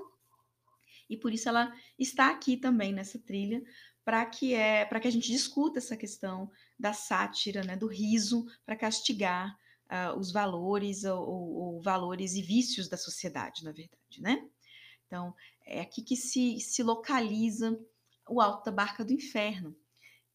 e 1.09 1.17
por 1.17 1.33
isso 1.33 1.49
ela 1.49 1.73
está 1.97 2.29
aqui 2.29 2.55
também 2.55 2.93
nessa 2.93 3.17
trilha 3.19 3.61
para 4.05 4.25
que 4.25 4.53
é 4.53 4.85
para 4.85 4.99
que 4.99 5.07
a 5.07 5.11
gente 5.11 5.31
discuta 5.31 5.79
essa 5.79 5.97
questão 5.97 6.49
da 6.77 6.93
sátira, 6.93 7.63
né, 7.63 7.75
do 7.75 7.87
riso 7.87 8.45
para 8.65 8.75
castigar 8.75 9.57
uh, 9.89 10.17
os 10.17 10.31
valores 10.31 11.03
ou, 11.03 11.27
ou, 11.27 11.81
valores 11.81 12.33
e 12.33 12.41
vícios 12.41 12.87
da 12.87 12.97
sociedade, 12.97 13.63
na 13.63 13.71
verdade, 13.71 14.21
né? 14.21 14.47
Então 15.05 15.35
é 15.65 15.81
aqui 15.81 16.03
que 16.03 16.15
se, 16.15 16.59
se 16.59 16.83
localiza 16.83 17.79
o 18.27 18.39
Alto 18.39 18.65
da 18.65 18.71
Barca 18.71 19.03
do 19.03 19.13
Inferno. 19.13 19.75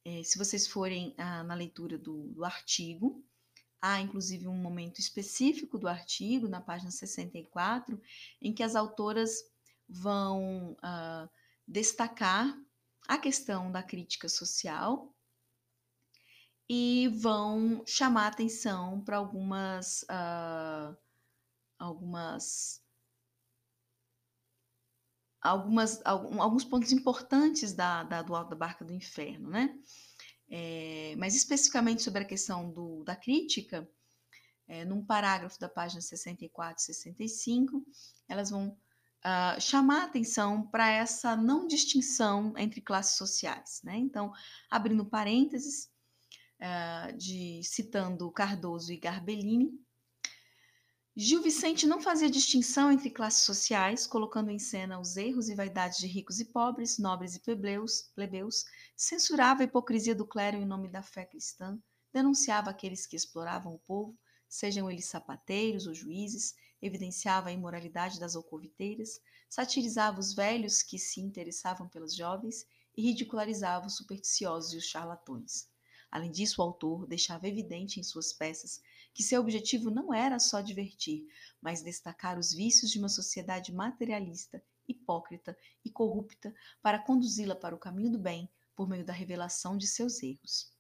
É, 0.05 0.23
se 0.23 0.37
vocês 0.37 0.67
forem 0.67 1.11
uh, 1.13 1.45
na 1.45 1.55
leitura 1.55 1.97
do, 1.97 2.29
do 2.29 2.45
artigo, 2.45 3.25
há 3.85 4.01
inclusive 4.01 4.49
um 4.49 4.57
momento 4.57 4.99
específico 4.99 5.77
do 5.77 5.87
artigo, 5.87 6.49
na 6.49 6.59
página 6.59 6.91
64, 6.91 8.01
em 8.41 8.51
que 8.51 8.63
as 8.63 8.75
autoras 8.75 9.45
vão 9.87 10.73
uh, 10.73 11.29
destacar 11.69 12.59
a 13.07 13.19
questão 13.19 13.71
da 13.71 13.83
crítica 13.83 14.27
social 14.27 15.15
e 16.67 17.09
vão 17.09 17.85
chamar 17.87 18.29
atenção 18.29 19.03
para 19.03 19.19
algumas 19.19 20.03
uh, 20.05 20.97
algumas 21.79 22.83
algumas 25.43 26.01
alguns 26.07 26.65
pontos 26.65 26.91
importantes 26.91 27.75
da, 27.75 28.03
da 28.03 28.23
do 28.23 28.35
Alto 28.35 28.49
da 28.49 28.57
Barca 28.57 28.83
do 28.83 28.95
Inferno, 28.95 29.51
né? 29.51 29.79
É, 30.51 31.15
mas 31.17 31.35
especificamente 31.35 32.03
sobre 32.03 32.23
a 32.23 32.27
questão 32.27 32.71
do, 32.71 33.03
da 33.05 33.17
crítica, 33.17 33.89
é, 34.67 34.85
num 34.85 35.05
parágrafo 35.05 35.59
da 35.59 35.69
página 35.69 36.01
64 36.01 36.83
e 36.83 36.87
65, 36.87 37.85
elas 38.29 38.51
vão 38.51 38.69
uh, 39.25 39.61
chamar 39.61 40.05
atenção 40.05 40.67
para 40.67 40.91
essa 40.91 41.37
não 41.37 41.67
distinção 41.67 42.55
entre 42.57 42.81
classes 42.81 43.17
sociais. 43.17 43.81
Né? 43.83 43.97
Então, 43.97 44.33
abrindo 44.71 45.05
parênteses, 45.05 45.91
uh, 46.61 47.17
de, 47.17 47.63
citando 47.65 48.31
Cardoso 48.31 48.93
e 48.93 48.97
Garbellini, 48.97 49.73
Gil 51.17 51.41
Vicente 51.41 51.87
não 51.87 52.01
fazia 52.03 52.29
distinção 52.29 52.91
entre 52.91 53.09
classes 53.09 53.45
sociais, 53.45 54.05
colocando 54.05 54.51
em 54.51 54.59
cena 54.59 54.99
os 54.99 55.17
erros 55.17 55.49
e 55.49 55.55
vaidades 55.55 55.99
de 55.99 56.09
ricos 56.09 56.41
e 56.41 56.45
pobres, 56.45 56.99
nobres 56.99 57.37
e 57.37 57.41
plebeus, 57.41 58.11
plebeus, 58.17 58.65
censurava 58.97 59.63
a 59.63 59.65
hipocrisia 59.65 60.13
do 60.13 60.27
clero 60.27 60.57
em 60.57 60.65
nome 60.65 60.89
da 60.89 61.03
fé 61.03 61.25
cristã, 61.25 61.79
denunciava 62.13 62.69
aqueles 62.69 63.07
que 63.07 63.15
exploravam 63.15 63.73
o 63.75 63.79
povo, 63.79 64.19
sejam 64.49 64.91
eles 64.91 65.05
sapateiros 65.05 65.87
ou 65.87 65.95
juízes, 65.95 66.53
evidenciava 66.83 67.49
a 67.49 67.53
imoralidade 67.53 68.19
das 68.19 68.35
alcoviteiras, 68.35 69.21
satirizava 69.49 70.19
os 70.19 70.35
velhos 70.35 70.83
que 70.83 70.99
se 70.99 71.21
interessavam 71.21 71.89
pelas 71.89 72.13
jovens 72.17 72.67
e 72.97 73.03
ridicularizava 73.03 73.87
os 73.87 73.97
supersticiosos 73.99 74.73
e 74.73 74.79
os 74.79 74.85
charlatões. 74.85 75.69
Além 76.15 76.31
disso, 76.31 76.63
o 76.63 76.65
autor 76.65 77.09
deixava 77.09 77.49
evidente 77.49 77.99
em 77.99 78.05
suas 78.05 78.33
peças 78.33 78.81
que 79.13 79.21
seu 79.21 79.41
objetivo 79.41 79.91
não 79.91 80.15
era 80.15 80.39
só 80.39 80.61
divertir, 80.61 81.27
mas 81.61 81.83
destacar 81.83 82.39
os 82.39 82.53
vícios 82.53 82.93
de 82.93 83.01
uma 83.01 83.09
sociedade 83.09 83.75
materialista, 83.75 84.63
hipócrita 84.87 85.59
e 85.85 85.91
corrupta 85.91 86.55
para 86.81 87.01
conduzi-la 87.01 87.57
para 87.57 87.75
o 87.75 87.81
caminho 87.81 88.13
do 88.13 88.19
bem 88.21 88.49
por 88.77 88.89
meio 88.89 89.05
da 89.05 89.13
revelação 89.13 89.77
de 89.77 89.89
seus 89.89 90.23
erros. 90.23 90.73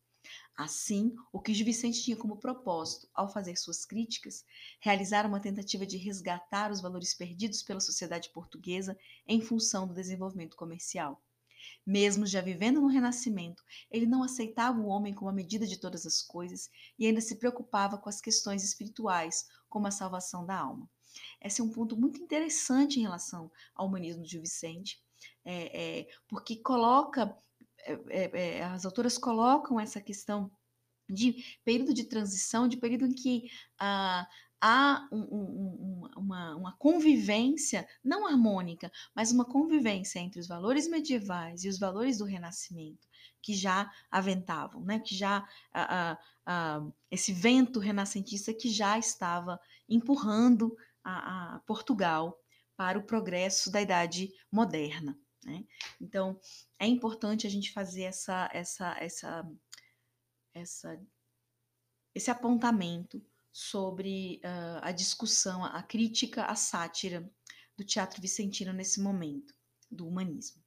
Assim, 0.57 1.13
o 1.33 1.41
que 1.41 1.53
Gil 1.53 1.67
Vicente 1.67 2.01
tinha 2.01 2.17
como 2.17 2.37
propósito, 2.37 3.09
ao 3.13 3.29
fazer 3.29 3.57
suas 3.57 3.85
críticas, 3.85 4.45
realizar 4.79 5.27
uma 5.27 5.41
tentativa 5.41 5.85
de 5.85 5.97
resgatar 5.97 6.71
os 6.71 6.81
valores 6.81 7.13
perdidos 7.13 7.61
pela 7.61 7.81
sociedade 7.81 8.31
portuguesa 8.31 8.97
em 9.27 9.41
função 9.41 9.85
do 9.85 9.95
desenvolvimento 9.95 10.57
comercial. 10.57 11.21
Mesmo 11.87 12.27
já 12.27 12.41
vivendo 12.41 12.81
no 12.81 12.89
Renascimento, 12.89 13.63
ele 13.91 14.07
não 14.07 14.23
aceitava 14.23 14.81
o 14.81 14.87
homem 14.87 15.15
como 15.15 15.31
a 15.31 15.35
medida 15.35 15.67
de 15.67 15.79
todas 15.79 16.07
as 16.07 16.23
coisas 16.23 16.71
e 16.99 17.07
ainda 17.07 17.21
se 17.21 17.37
preocupava 17.37 17.99
com 17.99 18.09
as 18.09 18.21
questões 18.21 18.65
espirituais, 18.65 19.47
como 19.69 19.87
a 19.87 19.91
salvação 19.91 20.45
da 20.45 20.59
alma. 20.59 20.89
Esse 21.41 21.61
é 21.61 21.65
um 21.65 21.71
ponto 21.71 21.97
muito 21.97 22.21
interessante 22.21 22.99
em 22.99 23.03
relação 23.03 23.51
ao 23.75 23.87
humanismo 23.87 24.25
de 24.25 24.39
Vicente, 24.39 25.01
é, 25.45 26.01
é, 26.01 26.09
porque 26.29 26.57
coloca 26.57 27.37
é, 27.87 27.93
é, 28.09 28.59
é, 28.59 28.65
as 28.65 28.87
autoras 28.87 29.19
colocam 29.19 29.79
essa 29.79 30.01
questão 30.01 30.51
de 31.09 31.59
período 31.65 31.93
de 31.93 32.05
transição, 32.05 32.67
de 32.67 32.79
período 32.79 33.07
em 33.07 33.13
que 33.13 33.51
ah, 33.79 34.27
há 34.67 35.07
um, 35.13 35.21
um, 35.21 36.09
uma, 36.17 36.57
uma, 36.57 36.73
convivência, 36.79 37.87
não 38.03 38.27
harmônica, 38.27 38.91
mas 39.15 39.31
uma 39.31 39.45
convivência 39.45 40.19
entre 40.19 40.41
os 40.41 40.49
valores 40.49 40.89
medievais 40.89 41.65
e 41.65 41.69
os 41.69 41.79
valores 41.79 42.17
do 42.17 42.25
Renascimento, 42.25 43.07
que 43.43 43.53
já 43.53 43.93
aventavam, 44.11 44.83
né? 44.83 45.01
que 45.01 45.15
já 45.15 45.47
ah, 45.71 46.19
ah, 46.47 46.83
esse 47.11 47.31
vento 47.31 47.79
renascentista 47.79 48.55
que 48.55 48.71
já 48.71 48.99
estava 48.99 49.61
empurrando 49.87 50.75
a, 51.05 51.57
a 51.57 51.59
Portugal 51.67 52.41
para 52.75 52.99
o 52.99 53.05
progresso 53.05 53.71
da 53.71 53.83
Idade 53.83 54.33
Moderna. 54.51 55.15
Né? 55.45 55.63
Então, 56.01 56.41
é 56.79 56.87
importante 56.87 57.47
a 57.47 57.51
gente 57.51 57.71
fazer 57.71 58.05
essa, 58.05 58.49
essa, 58.51 58.97
essa, 58.99 59.47
essa, 60.55 60.99
esse 62.15 62.31
apontamento 62.31 63.23
sobre 63.57 64.41
uh, 64.45 64.81
a 64.83 64.91
discussão, 64.91 65.65
a 65.65 65.81
crítica, 65.81 66.45
a 66.45 66.57
sátira 66.57 67.31
do 67.77 67.85
teatro 67.85 68.21
vicentino 68.21 68.73
nesse 68.73 69.01
momento 69.01 69.55
do 69.89 70.09
humanismo. 70.09 70.61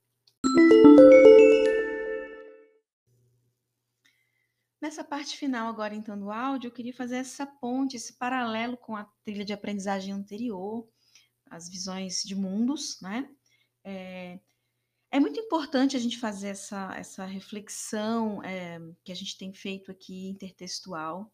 Nessa 4.80 5.04
parte 5.04 5.36
final 5.36 5.68
agora 5.68 5.94
então 5.94 6.18
do 6.18 6.30
áudio, 6.30 6.68
eu 6.68 6.72
queria 6.72 6.94
fazer 6.94 7.16
essa 7.16 7.46
ponte, 7.46 7.96
esse 7.96 8.14
paralelo 8.14 8.78
com 8.78 8.96
a 8.96 9.04
trilha 9.22 9.44
de 9.44 9.52
aprendizagem 9.52 10.14
anterior, 10.14 10.88
as 11.50 11.68
visões 11.68 12.22
de 12.22 12.34
mundos, 12.34 12.98
né? 13.02 13.28
É, 13.84 14.40
é 15.10 15.20
muito 15.20 15.38
importante 15.38 15.94
a 15.94 16.00
gente 16.00 16.18
fazer 16.18 16.48
essa, 16.48 16.94
essa 16.96 17.26
reflexão 17.26 18.42
é, 18.42 18.78
que 19.04 19.12
a 19.12 19.14
gente 19.14 19.36
tem 19.36 19.52
feito 19.52 19.90
aqui 19.90 20.26
intertextual. 20.28 21.30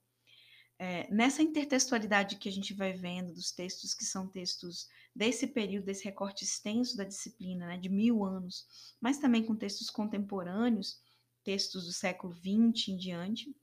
É, 0.79 1.09
nessa 1.13 1.43
intertextualidade 1.43 2.37
que 2.37 2.49
a 2.49 2.53
gente 2.53 2.75
vai 2.75 2.93
vendo 2.93 3.33
dos 3.33 3.53
textos 3.53 3.95
que 3.95 4.05
são 4.05 4.27
textos 4.27 4.89
desse 5.15 5.47
período, 5.47 5.85
desse 5.85 6.05
recorte 6.05 6.45
extenso 6.45 6.97
da 6.97 7.05
disciplina, 7.05 7.67
né, 7.67 7.79
de 7.79 7.89
mil 7.89 8.25
anos, 8.25 8.67
mas 9.01 9.19
também 9.19 9.45
com 9.45 9.55
textos 9.55 9.89
contemporâneos, 9.89 11.01
textos 11.45 11.87
do 11.87 11.93
século 11.93 12.35
XX 12.35 12.89
em 12.89 12.97
diante, 12.97 13.55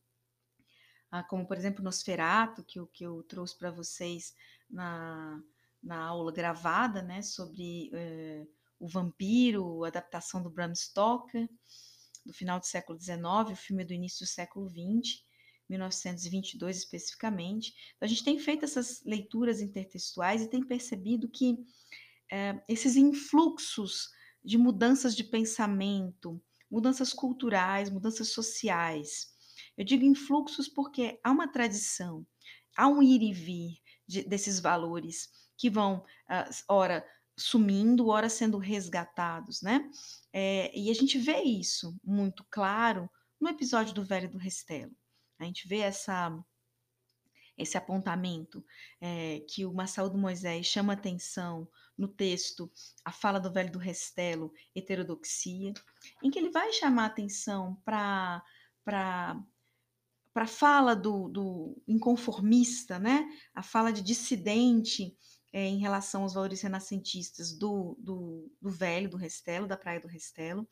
ah, 1.11 1.23
como 1.23 1.45
por 1.45 1.57
exemplo 1.57 1.83
Nosferato, 1.83 2.63
que, 2.63 2.79
que 2.93 3.03
eu 3.03 3.21
trouxe 3.23 3.57
para 3.57 3.71
vocês 3.71 4.33
na, 4.69 5.43
na 5.83 6.05
aula 6.05 6.31
gravada, 6.31 7.01
né, 7.01 7.21
sobre 7.21 7.89
eh, 7.93 8.47
o 8.79 8.87
Vampiro, 8.87 9.83
a 9.83 9.89
adaptação 9.89 10.41
do 10.41 10.49
Bram 10.49 10.73
Stoker, 10.73 11.49
do 12.25 12.33
final 12.33 12.59
do 12.59 12.65
século 12.65 12.99
XIX, 12.99 13.19
o 13.51 13.55
filme 13.55 13.83
do 13.83 13.93
início 13.93 14.25
do 14.25 14.29
século 14.29 14.69
XX, 14.69 15.23
1922 15.71 16.77
especificamente. 16.77 17.73
Então, 17.95 18.05
a 18.05 18.07
gente 18.07 18.23
tem 18.23 18.37
feito 18.37 18.63
essas 18.63 19.03
leituras 19.03 19.61
intertextuais 19.61 20.41
e 20.41 20.49
tem 20.49 20.63
percebido 20.63 21.27
que 21.29 21.57
é, 22.31 22.61
esses 22.67 22.95
influxos 22.95 24.09
de 24.43 24.57
mudanças 24.57 25.15
de 25.15 25.23
pensamento, 25.23 26.41
mudanças 26.69 27.13
culturais, 27.13 27.89
mudanças 27.89 28.29
sociais. 28.29 29.31
Eu 29.77 29.83
digo 29.83 30.03
influxos 30.03 30.67
porque 30.67 31.19
há 31.23 31.31
uma 31.31 31.47
tradição 31.47 32.25
há 32.75 32.87
um 32.87 33.01
ir 33.01 33.21
e 33.21 33.33
vir 33.33 33.77
de, 34.07 34.23
desses 34.23 34.59
valores 34.59 35.29
que 35.57 35.69
vão, 35.69 35.97
uh, 36.29 36.63
ora, 36.67 37.05
sumindo, 37.37 38.07
ora 38.07 38.29
sendo 38.29 38.57
resgatados, 38.57 39.61
né? 39.61 39.89
É, 40.33 40.77
e 40.77 40.89
a 40.89 40.93
gente 40.93 41.17
vê 41.17 41.41
isso 41.41 41.95
muito 42.03 42.45
claro 42.49 43.09
no 43.39 43.49
episódio 43.49 43.93
do 43.93 44.03
Velho 44.03 44.29
do 44.29 44.37
Restelo. 44.37 44.91
A 45.41 45.45
gente 45.45 45.67
vê 45.67 45.79
essa 45.79 46.31
esse 47.57 47.77
apontamento 47.77 48.65
é, 49.00 49.41
que 49.48 49.65
o 49.65 49.74
Massal 49.74 50.10
do 50.10 50.17
Moisés 50.17 50.65
chama 50.65 50.93
atenção 50.93 51.67
no 51.98 52.07
texto, 52.07 52.71
a 53.05 53.12
fala 53.12 53.39
do 53.39 53.51
Velho 53.51 53.71
do 53.71 53.77
Restelo, 53.77 54.51
heterodoxia, 54.75 55.74
em 56.24 56.31
que 56.31 56.39
ele 56.39 56.50
vai 56.50 56.71
chamar 56.74 57.05
atenção 57.05 57.75
para 57.86 58.43
para 58.83 60.45
a 60.45 60.48
fala 60.48 60.95
do, 60.95 61.27
do, 61.27 61.83
inconformista, 61.86 62.98
né? 62.98 63.27
a 63.53 63.62
fala 63.62 63.91
de 63.91 64.01
dissidente 64.01 65.15
é, 65.51 65.67
em 65.67 65.77
relação 65.77 66.24
aos 66.24 66.33
valores 66.33 66.62
renascentistas 66.62 67.51
do, 67.51 67.98
do, 68.00 68.50
do, 68.62 68.71
velho, 68.71 69.10
do 69.10 69.17
Restelo, 69.17 69.67
da 69.67 69.75
Praia 69.75 70.00
do 70.00 70.07
Restelo, 70.07 70.65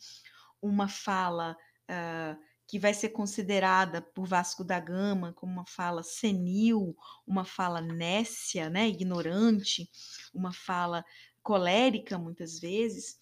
uma 0.62 0.88
fala 0.88 1.58
uh, 1.90 2.49
que 2.70 2.78
vai 2.78 2.94
ser 2.94 3.10
considerada 3.10 4.00
por 4.00 4.28
Vasco 4.28 4.64
da 4.64 4.80
Gama 4.80 5.34
como 5.34 5.52
uma 5.52 5.66
fala 5.66 6.04
senil, 6.04 6.96
uma 7.26 7.44
fala 7.44 7.82
nécia, 7.82 8.70
né? 8.70 8.88
ignorante, 8.88 9.90
uma 10.32 10.54
fala 10.54 11.04
colérica, 11.42 12.20
muitas 12.20 12.60
vezes. 12.60 13.18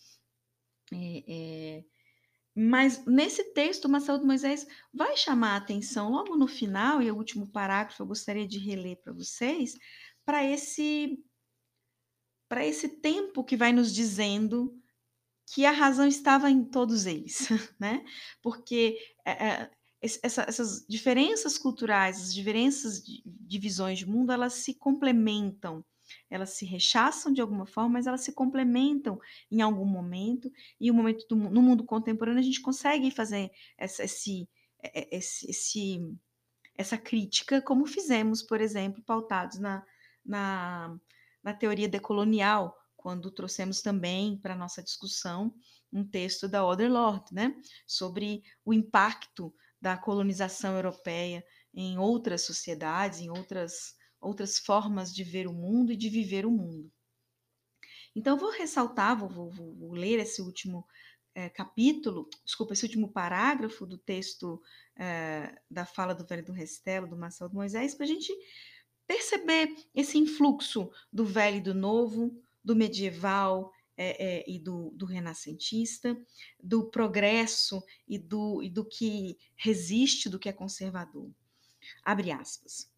É, 0.91 1.23
é, 1.25 1.83
mas 2.53 3.05
nesse 3.05 3.53
texto, 3.53 3.87
Marcelo 3.87 4.19
de 4.19 4.25
Moisés 4.25 4.67
vai 4.93 5.15
chamar 5.15 5.53
a 5.53 5.57
atenção 5.57 6.11
logo 6.11 6.35
no 6.35 6.47
final, 6.47 7.01
e 7.01 7.09
o 7.09 7.15
último 7.15 7.47
parágrafo 7.47 8.03
eu 8.03 8.07
gostaria 8.07 8.45
de 8.45 8.59
reler 8.59 8.97
para 8.97 9.13
vocês, 9.13 9.77
para 10.25 10.43
esse 10.43 11.23
para 12.49 12.65
esse 12.65 12.99
tempo 12.99 13.45
que 13.45 13.55
vai 13.55 13.71
nos 13.71 13.93
dizendo 13.93 14.77
que 15.47 15.65
a 15.65 15.71
razão 15.71 16.05
estava 16.05 16.49
em 16.51 16.63
todos 16.63 17.05
eles, 17.05 17.47
né? 17.79 18.03
Porque 18.41 18.97
é, 19.25 19.69
essa, 20.01 20.43
essas 20.43 20.85
diferenças 20.87 21.57
culturais, 21.57 22.21
as 22.21 22.33
diferenças 22.33 23.03
de, 23.03 23.23
de 23.25 23.57
visões 23.57 23.97
de 23.97 24.05
mundo, 24.05 24.31
elas 24.31 24.53
se 24.53 24.73
complementam 24.73 25.83
elas 26.29 26.51
se 26.51 26.65
rechaçam 26.65 27.31
de 27.31 27.41
alguma 27.41 27.65
forma, 27.65 27.91
mas 27.91 28.07
elas 28.07 28.21
se 28.21 28.31
complementam 28.33 29.19
em 29.51 29.61
algum 29.61 29.85
momento, 29.85 30.51
e 30.79 30.89
o 30.89 30.93
momento 30.93 31.25
do, 31.27 31.35
no 31.35 31.61
mundo 31.61 31.83
contemporâneo 31.83 32.39
a 32.39 32.43
gente 32.43 32.61
consegue 32.61 33.11
fazer 33.11 33.51
essa, 33.77 34.03
esse, 34.03 34.47
é, 34.81 35.15
esse, 35.15 35.49
esse, 35.49 36.17
essa 36.75 36.97
crítica, 36.97 37.61
como 37.61 37.85
fizemos, 37.85 38.41
por 38.41 38.61
exemplo, 38.61 39.03
pautados 39.03 39.59
na, 39.59 39.85
na, 40.25 40.97
na 41.43 41.53
teoria 41.53 41.87
decolonial, 41.87 42.76
quando 42.97 43.31
trouxemos 43.31 43.81
também 43.81 44.37
para 44.37 44.55
a 44.55 44.57
nossa 44.57 44.83
discussão 44.83 45.53
um 45.93 46.03
texto 46.03 46.49
da 46.49 46.65
Oder 46.65 46.91
Lord, 46.91 47.33
né, 47.33 47.55
sobre 47.85 48.43
o 48.65 48.73
impacto 48.73 49.53
da 49.79 49.95
colonização 49.95 50.75
europeia 50.75 51.45
em 51.73 51.97
outras 51.97 52.41
sociedades, 52.41 53.21
em 53.21 53.29
outras 53.29 53.95
outras 54.19 54.57
formas 54.57 55.13
de 55.13 55.23
ver 55.23 55.47
o 55.47 55.53
mundo 55.53 55.91
e 55.91 55.95
de 55.95 56.09
viver 56.09 56.45
o 56.45 56.51
mundo. 56.51 56.91
Então, 58.15 58.35
eu 58.35 58.39
vou 58.39 58.51
ressaltar, 58.51 59.17
vou, 59.17 59.29
vou, 59.29 59.75
vou 59.75 59.93
ler 59.93 60.19
esse 60.19 60.41
último 60.41 60.85
é, 61.35 61.49
capítulo, 61.49 62.27
desculpa, 62.43 62.73
esse 62.73 62.83
último 62.83 63.11
parágrafo 63.11 63.85
do 63.85 63.97
texto 63.97 64.59
é, 64.95 65.55
da 65.69 65.85
fala 65.85 66.15
do 66.15 66.25
Velho 66.25 66.43
do 66.43 66.51
Restelo, 66.51 67.07
do 67.07 67.15
Marcelo 67.15 67.49
de 67.49 67.55
Moisés, 67.55 67.93
para 67.93 68.05
a 68.05 68.09
gente 68.09 68.33
perceber 69.05 69.73
esse 69.93 70.17
influxo 70.17 70.91
do 71.13 71.23
velho 71.23 71.57
e 71.57 71.61
do 71.61 71.75
novo, 71.75 72.43
do 72.67 72.75
medieval 72.75 73.71
é, 73.95 74.43
e 74.45 74.59
do, 74.59 74.91
do, 74.91 75.05
renascentista, 75.05 76.21
do 76.61 76.91
progresso 76.91 77.81
e 78.05 78.19
do, 78.19 78.61
e 78.61 78.69
do 78.69 78.83
que 78.83 79.37
resiste, 79.55 80.27
do 80.27 80.37
que 80.37 80.49
é 80.49 80.53
conservador. 80.53 81.31
Abre 82.03 82.29
aspas. 82.29 82.91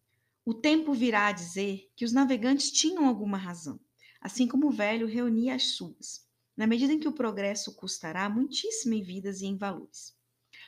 O 0.44 0.52
tempo 0.52 0.92
virá 0.92 1.28
a 1.28 1.32
dizer 1.32 1.88
que 1.94 2.04
os 2.04 2.10
navegantes 2.10 2.72
tinham 2.72 3.06
alguma 3.06 3.38
razão, 3.38 3.78
assim 4.20 4.48
como 4.48 4.66
o 4.66 4.72
velho 4.72 5.06
reunia 5.06 5.54
as 5.54 5.76
suas, 5.76 6.26
na 6.56 6.66
medida 6.66 6.92
em 6.92 6.98
que 6.98 7.06
o 7.06 7.12
progresso 7.12 7.76
custará 7.76 8.28
muitíssimo 8.28 8.94
em 8.94 9.02
vidas 9.04 9.40
e 9.40 9.46
em 9.46 9.56
valores. 9.56 10.16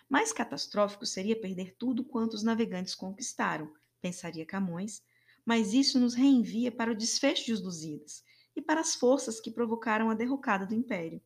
Mais 0.09 0.33
catastrófico 0.33 1.05
seria 1.05 1.41
perder 1.41 1.75
tudo 1.77 2.05
quanto 2.05 2.35
os 2.35 2.45
navegantes 2.45 2.95
conquistaram, 2.95 3.75
pensaria 4.01 4.47
Camões, 4.47 5.03
mas 5.45 5.75
isso 5.75 5.99
nos 5.99 6.15
reenvia 6.15 6.71
para 6.71 6.93
o 6.93 6.97
desfecho 6.97 7.47
de 7.47 7.53
Os 7.53 7.61
Lusíadas 7.61 8.23
e 8.55 8.63
para 8.63 8.81
as 8.81 8.95
forças 8.95 9.41
que 9.41 9.51
provocaram 9.51 10.11
a 10.11 10.15
derrocada 10.15 10.67
do 10.67 10.75
Império. 10.75 11.21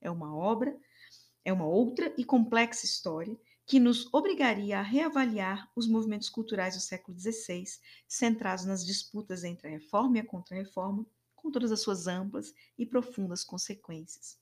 É 0.00 0.10
uma 0.10 0.34
obra, 0.34 0.76
é 1.44 1.52
uma 1.52 1.66
outra 1.66 2.12
e 2.16 2.24
complexa 2.24 2.86
história 2.86 3.38
que 3.66 3.78
nos 3.78 4.12
obrigaria 4.12 4.80
a 4.80 4.82
reavaliar 4.82 5.70
os 5.76 5.86
movimentos 5.86 6.28
culturais 6.28 6.74
do 6.74 6.80
século 6.80 7.16
XVI, 7.16 7.64
centrados 8.08 8.64
nas 8.64 8.84
disputas 8.84 9.44
entre 9.44 9.68
a 9.68 9.70
reforma 9.70 10.16
e 10.16 10.20
a 10.20 10.26
contra-reforma, 10.26 11.06
com 11.36 11.50
todas 11.50 11.70
as 11.70 11.80
suas 11.80 12.06
amplas 12.08 12.52
e 12.76 12.84
profundas 12.84 13.44
consequências. 13.44 14.38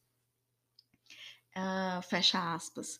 Uh, 1.55 2.01
fecha 2.09 2.55
aspas. 2.55 2.99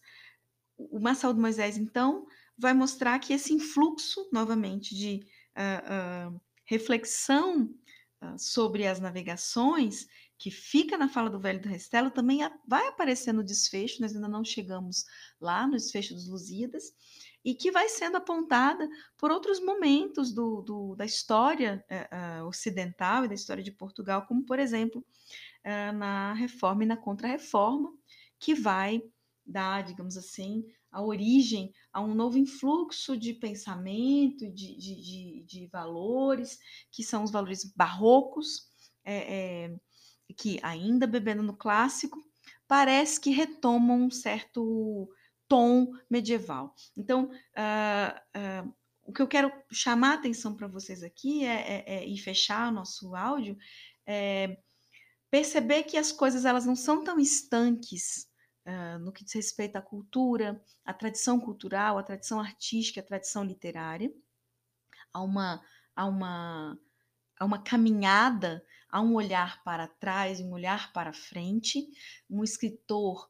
O 0.77 0.99
Marçal 0.99 1.33
Moisés, 1.35 1.79
então, 1.79 2.27
vai 2.59 2.75
mostrar 2.75 3.19
que 3.21 3.33
esse 3.33 3.55
influxo, 3.55 4.29
novamente, 4.33 4.95
de 4.95 5.27
uh, 5.57 6.35
uh, 6.35 6.41
reflexão 6.65 7.75
sobre 8.37 8.87
as 8.87 9.01
navegações 9.01 10.07
que 10.39 10.51
fica 10.51 10.97
na 10.97 11.09
fala 11.09 11.29
do 11.29 11.41
Velho 11.41 11.61
do 11.61 11.69
Restelo, 11.69 12.11
também 12.11 12.41
vai 12.67 12.87
aparecer 12.87 13.33
no 13.33 13.43
desfecho, 13.43 14.01
nós 14.01 14.15
ainda 14.15 14.29
não 14.29 14.45
chegamos 14.45 15.05
lá 15.41 15.67
no 15.67 15.73
desfecho 15.73 16.15
dos 16.15 16.29
Lusíadas, 16.29 16.93
e 17.45 17.55
que 17.55 17.71
vai 17.71 17.89
sendo 17.89 18.17
apontada 18.17 18.89
por 19.17 19.31
outros 19.31 19.61
momentos 19.61 20.33
do, 20.33 20.63
do 20.63 20.95
da 20.97 21.05
história 21.05 21.85
uh, 21.91 22.47
ocidental 22.47 23.25
e 23.25 23.29
da 23.29 23.35
história 23.35 23.63
de 23.63 23.73
Portugal, 23.73 24.27
como, 24.27 24.45
por 24.45 24.59
exemplo, 24.59 25.05
uh, 25.65 25.93
na 25.97 26.33
Reforma 26.35 26.85
e 26.85 26.87
na 26.87 26.97
Contra-Reforma, 26.97 27.93
que 28.39 28.55
vai 28.55 29.03
dar, 29.45 29.83
digamos 29.83 30.17
assim, 30.17 30.65
a 30.91 31.03
origem 31.03 31.73
a 31.93 32.01
um 32.01 32.15
novo 32.15 32.39
influxo 32.39 33.17
de 33.17 33.35
pensamento, 33.35 34.51
de, 34.51 34.77
de, 34.77 34.95
de, 35.03 35.45
de 35.47 35.67
valores, 35.67 36.59
que 36.91 37.03
são 37.03 37.25
os 37.25 37.31
valores 37.31 37.65
barrocos, 37.75 38.69
é, 39.05 39.67
é, 39.67 39.77
que, 40.37 40.59
ainda 40.63 41.07
bebendo 41.07 41.43
no 41.43 41.57
clássico, 41.57 42.19
parece 42.67 43.21
que 43.21 43.31
retomam 43.31 44.03
um 44.03 44.11
certo 44.11 45.09
tom 45.49 45.91
medieval. 46.11 46.75
Então, 46.97 47.25
uh, 47.25 48.67
uh, 48.67 48.75
o 49.03 49.13
que 49.13 49.23
eu 49.23 49.27
quero 49.27 49.51
chamar 49.73 50.11
a 50.11 50.15
atenção 50.15 50.55
para 50.55 50.69
vocês 50.69 51.03
aqui 51.03 51.45
é, 51.45 51.55
é, 51.55 51.85
é, 51.87 52.07
e 52.07 52.19
fechar 52.19 52.69
o 52.69 52.75
nosso 52.75 53.17
áudio 53.17 53.57
é 54.07 54.59
perceber 55.31 55.85
que 55.85 55.97
as 55.97 56.13
coisas 56.13 56.45
elas 56.45 56.67
não 56.67 56.77
são 56.77 57.03
tão 57.03 57.19
estanques 57.19 58.29
uh, 58.69 58.99
no 59.01 59.13
que 59.13 59.25
diz 59.25 59.33
respeito 59.35 59.77
à 59.77 59.83
cultura, 59.83 60.63
à 60.85 60.93
tradição 60.93 61.41
cultural, 61.41 61.99
à 61.99 62.03
tradição 62.03 62.39
artística, 62.39 63.01
à 63.01 63.05
tradição 63.05 63.43
literária. 63.43 64.13
Há 65.13 65.23
uma, 65.23 65.63
há 65.97 66.05
uma, 66.05 66.79
há 67.41 67.45
uma 67.45 67.59
caminhada 67.59 68.63
há 68.89 69.01
um 69.01 69.15
olhar 69.15 69.63
para 69.63 69.87
trás, 69.87 70.41
um 70.41 70.53
olhar 70.53 70.93
para 70.93 71.13
frente. 71.13 71.87
Um 72.29 72.43
escritor, 72.43 73.29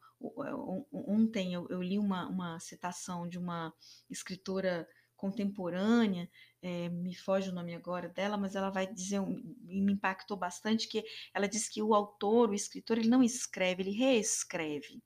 ontem 0.93 1.55
eu, 1.55 1.67
eu 1.69 1.83
li 1.83 1.99
uma, 1.99 2.27
uma 2.29 2.61
citação 2.61 3.29
de 3.29 3.39
uma 3.39 3.73
escritora 4.09 4.89
contemporânea, 5.17 6.31
é, 6.63 6.89
me 6.91 7.13
foge 7.13 7.51
o 7.51 7.53
nome 7.53 7.75
agora 7.75 8.09
dela, 8.09 8.37
mas 8.37 8.55
ela 8.55 8.71
vai 8.71 8.87
dizer, 8.87 9.21
e 9.67 9.81
me 9.83 9.93
impactou 9.93 10.37
bastante, 10.37 10.87
que 10.87 11.05
ela 11.35 11.49
diz 11.49 11.69
que 11.69 11.83
o 11.83 11.93
autor, 11.93 12.51
o 12.51 12.55
escritor, 12.55 12.99
ele 12.99 13.09
não 13.09 13.21
escreve, 13.21 13.83
ele 13.83 13.91
reescreve 13.91 15.03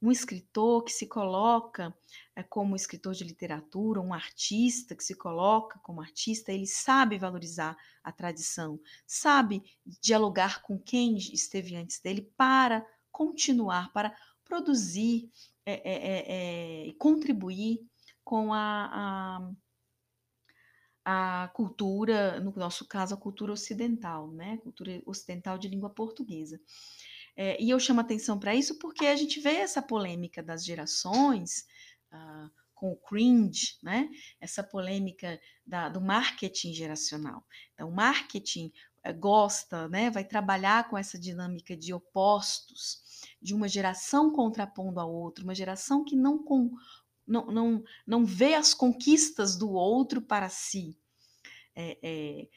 um 0.00 0.12
escritor 0.12 0.84
que 0.84 0.92
se 0.92 1.06
coloca 1.06 1.94
é, 2.36 2.42
como 2.42 2.76
escritor 2.76 3.14
de 3.14 3.24
literatura, 3.24 4.00
um 4.00 4.14
artista 4.14 4.94
que 4.94 5.02
se 5.02 5.16
coloca 5.16 5.78
como 5.80 6.00
artista, 6.00 6.52
ele 6.52 6.66
sabe 6.66 7.18
valorizar 7.18 7.76
a 8.02 8.12
tradição, 8.12 8.80
sabe 9.06 9.62
dialogar 10.00 10.62
com 10.62 10.78
quem 10.78 11.16
esteve 11.16 11.74
antes 11.74 12.00
dele 12.00 12.32
para 12.36 12.86
continuar, 13.10 13.92
para 13.92 14.16
produzir 14.44 15.30
e 15.66 15.70
é, 15.70 15.74
é, 15.84 16.88
é, 16.88 16.92
contribuir 16.94 17.80
com 18.24 18.52
a, 18.54 19.50
a, 21.04 21.44
a, 21.44 21.48
cultura, 21.48 22.40
no 22.40 22.52
nosso 22.56 22.86
caso, 22.86 23.14
a 23.14 23.18
cultura 23.18 23.52
ocidental, 23.52 24.30
né? 24.30 24.58
Cultura 24.58 25.02
ocidental 25.04 25.58
de 25.58 25.68
língua 25.68 25.90
portuguesa. 25.90 26.60
É, 27.40 27.56
e 27.62 27.70
eu 27.70 27.78
chamo 27.78 28.00
atenção 28.00 28.36
para 28.36 28.52
isso 28.52 28.80
porque 28.80 29.06
a 29.06 29.14
gente 29.14 29.38
vê 29.38 29.58
essa 29.58 29.80
polêmica 29.80 30.42
das 30.42 30.64
gerações, 30.64 31.68
ah, 32.10 32.50
com 32.74 32.90
o 32.90 32.96
cringe, 32.96 33.78
né? 33.80 34.10
Essa 34.40 34.60
polêmica 34.60 35.40
da, 35.64 35.88
do 35.88 36.00
marketing 36.00 36.74
geracional. 36.74 37.46
Então, 37.74 37.90
o 37.90 37.94
marketing 37.94 38.72
é, 39.04 39.12
gosta, 39.12 39.88
né? 39.88 40.10
Vai 40.10 40.24
trabalhar 40.24 40.88
com 40.90 40.98
essa 40.98 41.16
dinâmica 41.16 41.76
de 41.76 41.94
opostos, 41.94 43.04
de 43.40 43.54
uma 43.54 43.68
geração 43.68 44.32
contrapondo 44.32 44.98
a 44.98 45.04
outra, 45.04 45.44
uma 45.44 45.54
geração 45.54 46.04
que 46.04 46.16
não, 46.16 46.42
com, 46.42 46.72
não, 47.24 47.46
não, 47.46 47.84
não 48.04 48.24
vê 48.24 48.54
as 48.54 48.74
conquistas 48.74 49.56
do 49.56 49.70
outro 49.70 50.20
para 50.20 50.48
si. 50.48 50.98
É, 51.76 51.98
é, 52.02 52.48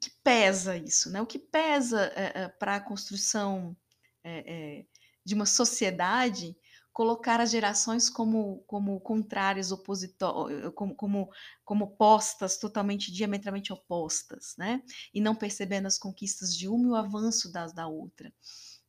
que 0.00 0.10
pesa 0.22 0.76
isso, 0.76 1.10
né? 1.10 1.20
O 1.20 1.26
que 1.26 1.38
pesa 1.38 2.12
é, 2.14 2.48
para 2.48 2.76
a 2.76 2.80
construção 2.80 3.76
de 5.24 5.34
uma 5.34 5.46
sociedade 5.46 6.54
colocar 6.92 7.40
as 7.40 7.50
gerações 7.50 8.10
como, 8.10 8.62
como 8.66 9.00
contrárias, 9.00 9.72
opositórias, 9.72 10.72
como, 10.74 10.94
como, 10.94 11.30
como 11.64 11.96
postas, 11.96 12.58
totalmente, 12.58 13.12
diametralmente 13.12 13.72
opostas, 13.72 14.54
né? 14.58 14.82
E 15.14 15.20
não 15.20 15.34
percebendo 15.34 15.86
as 15.86 15.98
conquistas 15.98 16.54
de 16.54 16.68
uma 16.68 16.88
e 16.88 16.90
o 16.90 16.94
avanço 16.94 17.50
das 17.50 17.72
da 17.72 17.86
outra. 17.86 18.32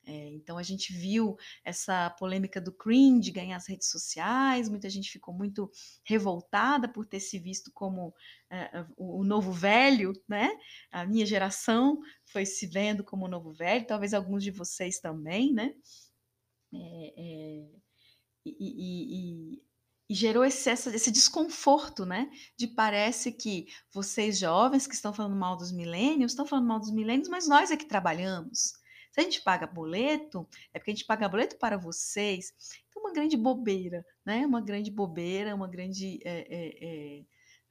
É, 0.03 0.29
então 0.29 0.57
a 0.57 0.63
gente 0.63 0.91
viu 0.91 1.37
essa 1.63 2.09
polêmica 2.11 2.59
do 2.59 2.71
cringe 2.71 3.29
ganhar 3.31 3.55
as 3.55 3.67
redes 3.67 3.89
sociais, 3.89 4.67
muita 4.67 4.89
gente 4.89 5.11
ficou 5.11 5.33
muito 5.33 5.69
revoltada 6.03 6.89
por 6.89 7.05
ter 7.05 7.19
se 7.19 7.37
visto 7.37 7.71
como 7.71 8.13
é, 8.49 8.85
o, 8.97 9.23
novo 9.23 9.51
velho, 9.51 10.13
né? 10.27 10.49
A 10.91 11.05
minha 11.05 11.25
geração 11.25 11.99
foi 12.25 12.45
se 12.45 12.65
vendo 12.65 13.03
como 13.03 13.25
o 13.25 13.29
novo 13.29 13.53
velho, 13.53 13.85
talvez 13.85 14.13
alguns 14.13 14.43
de 14.43 14.51
vocês 14.51 14.99
também, 14.99 15.53
né? 15.53 15.73
É, 16.73 17.13
é 17.17 17.81
e, 18.43 18.55
e, 18.59 19.53
e, 19.53 19.63
e, 20.09 20.15
gerou 20.15 20.43
esse, 20.43 20.67
esse 20.71 21.11
desconforto, 21.11 22.07
né? 22.07 22.27
De 22.57 22.67
parece 22.67 23.31
que 23.31 23.67
vocês 23.93 24.39
jovens 24.39 24.87
que 24.87 24.95
estão 24.95 25.13
falando 25.13 25.35
mal 25.35 25.55
dos 25.55 25.71
milênios, 25.71 26.31
estão 26.31 26.45
falando 26.45 26.67
mal 26.67 26.79
dos 26.79 26.91
milênios, 26.91 27.29
mas 27.29 27.47
nós 27.47 27.69
é 27.69 27.77
que 27.77 27.85
trabalhamos. 27.85 28.80
Se 29.11 29.19
a 29.19 29.23
gente 29.23 29.41
paga 29.41 29.67
boleto, 29.67 30.47
é 30.73 30.79
porque 30.79 30.91
a 30.91 30.93
gente 30.93 31.05
paga 31.05 31.27
boleto 31.27 31.57
para 31.57 31.77
vocês. 31.77 32.53
Então, 32.87 33.01
uma 33.01 33.11
grande 33.11 33.35
bobeira, 33.35 34.05
né? 34.25 34.45
Uma 34.45 34.61
grande 34.61 34.89
bobeira, 34.89 35.53
uma 35.53 35.67
grande 35.67 36.19
é, 36.23 36.47
é, 36.49 37.19
é, 37.19 37.25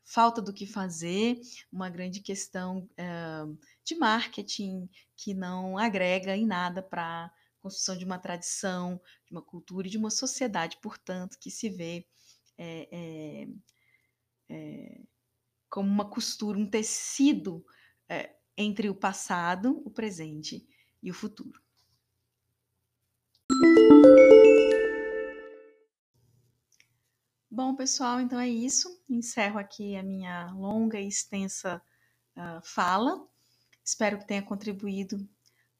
falta 0.04 0.42
do 0.42 0.52
que 0.52 0.66
fazer, 0.66 1.40
uma 1.72 1.88
grande 1.88 2.20
questão 2.20 2.86
de 3.84 3.94
marketing 3.94 4.88
que 5.16 5.32
não 5.32 5.78
agrega 5.78 6.36
em 6.36 6.46
nada 6.46 6.82
para 6.82 7.32
construção 7.60 7.96
de 7.96 8.04
uma 8.04 8.18
tradição, 8.18 9.00
de 9.26 9.32
uma 9.32 9.42
cultura 9.42 9.86
e 9.86 9.90
de 9.90 9.98
uma 9.98 10.10
sociedade, 10.10 10.78
portanto, 10.82 11.38
que 11.38 11.50
se 11.50 11.70
vê 11.70 12.06
como 15.70 15.88
uma 15.88 16.08
costura, 16.10 16.58
um 16.58 16.68
tecido 16.68 17.64
entre 18.56 18.90
o 18.90 18.94
passado, 18.94 19.80
o 19.86 19.90
presente 19.90 20.66
e 21.02 21.10
o 21.10 21.14
futuro. 21.14 21.60
Bom, 27.50 27.74
pessoal, 27.74 28.20
então 28.20 28.38
é 28.38 28.48
isso. 28.48 29.02
Encerro 29.08 29.58
aqui 29.58 29.96
a 29.96 30.02
minha 30.02 30.50
longa 30.52 31.00
e 31.00 31.08
extensa 31.08 31.82
uh, 32.36 32.60
fala. 32.62 33.26
Espero 33.84 34.18
que 34.18 34.26
tenha 34.26 34.42
contribuído 34.42 35.28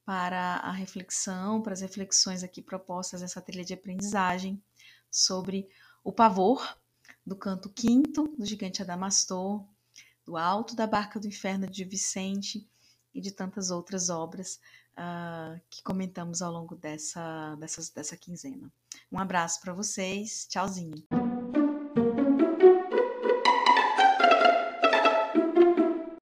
para 0.05 0.57
a 0.57 0.73
reflexão, 0.73 1.63
para 1.63 1.73
as 1.73 1.81
reflexões 1.81 2.43
aqui 2.43 2.61
propostas 2.61 3.21
nessa 3.21 3.41
trilha 3.41 3.65
de 3.65 3.73
aprendizagem 3.73 4.63
sobre 5.11 5.69
o 6.03 6.13
pavor 6.13 6.77
do 7.25 7.37
canto 7.37 7.71
quinto 7.71 8.27
do 8.37 8.45
Gigante 8.45 8.83
Adamastor, 8.83 9.65
do 10.25 10.37
Alto 10.37 10.75
da 10.75 10.87
Barca 10.87 11.21
do 11.21 11.29
Inferno 11.29 11.69
de 11.69 11.85
Vicente 11.85 12.69
e 13.15 13.21
de 13.21 13.31
tantas 13.31 13.71
outras 13.71 14.09
obras 14.09 14.61
uh, 14.99 15.61
que 15.69 15.83
comentamos 15.83 16.43
ao 16.43 16.53
longo 16.53 16.75
dessa, 16.75 17.55
dessas, 17.57 17.91
dessa 17.91 18.17
quinzena. 18.17 18.71
Um 19.11 19.19
abraço 19.19 19.61
para 19.61 19.73
vocês, 19.73 20.47
tchauzinho. 20.49 21.30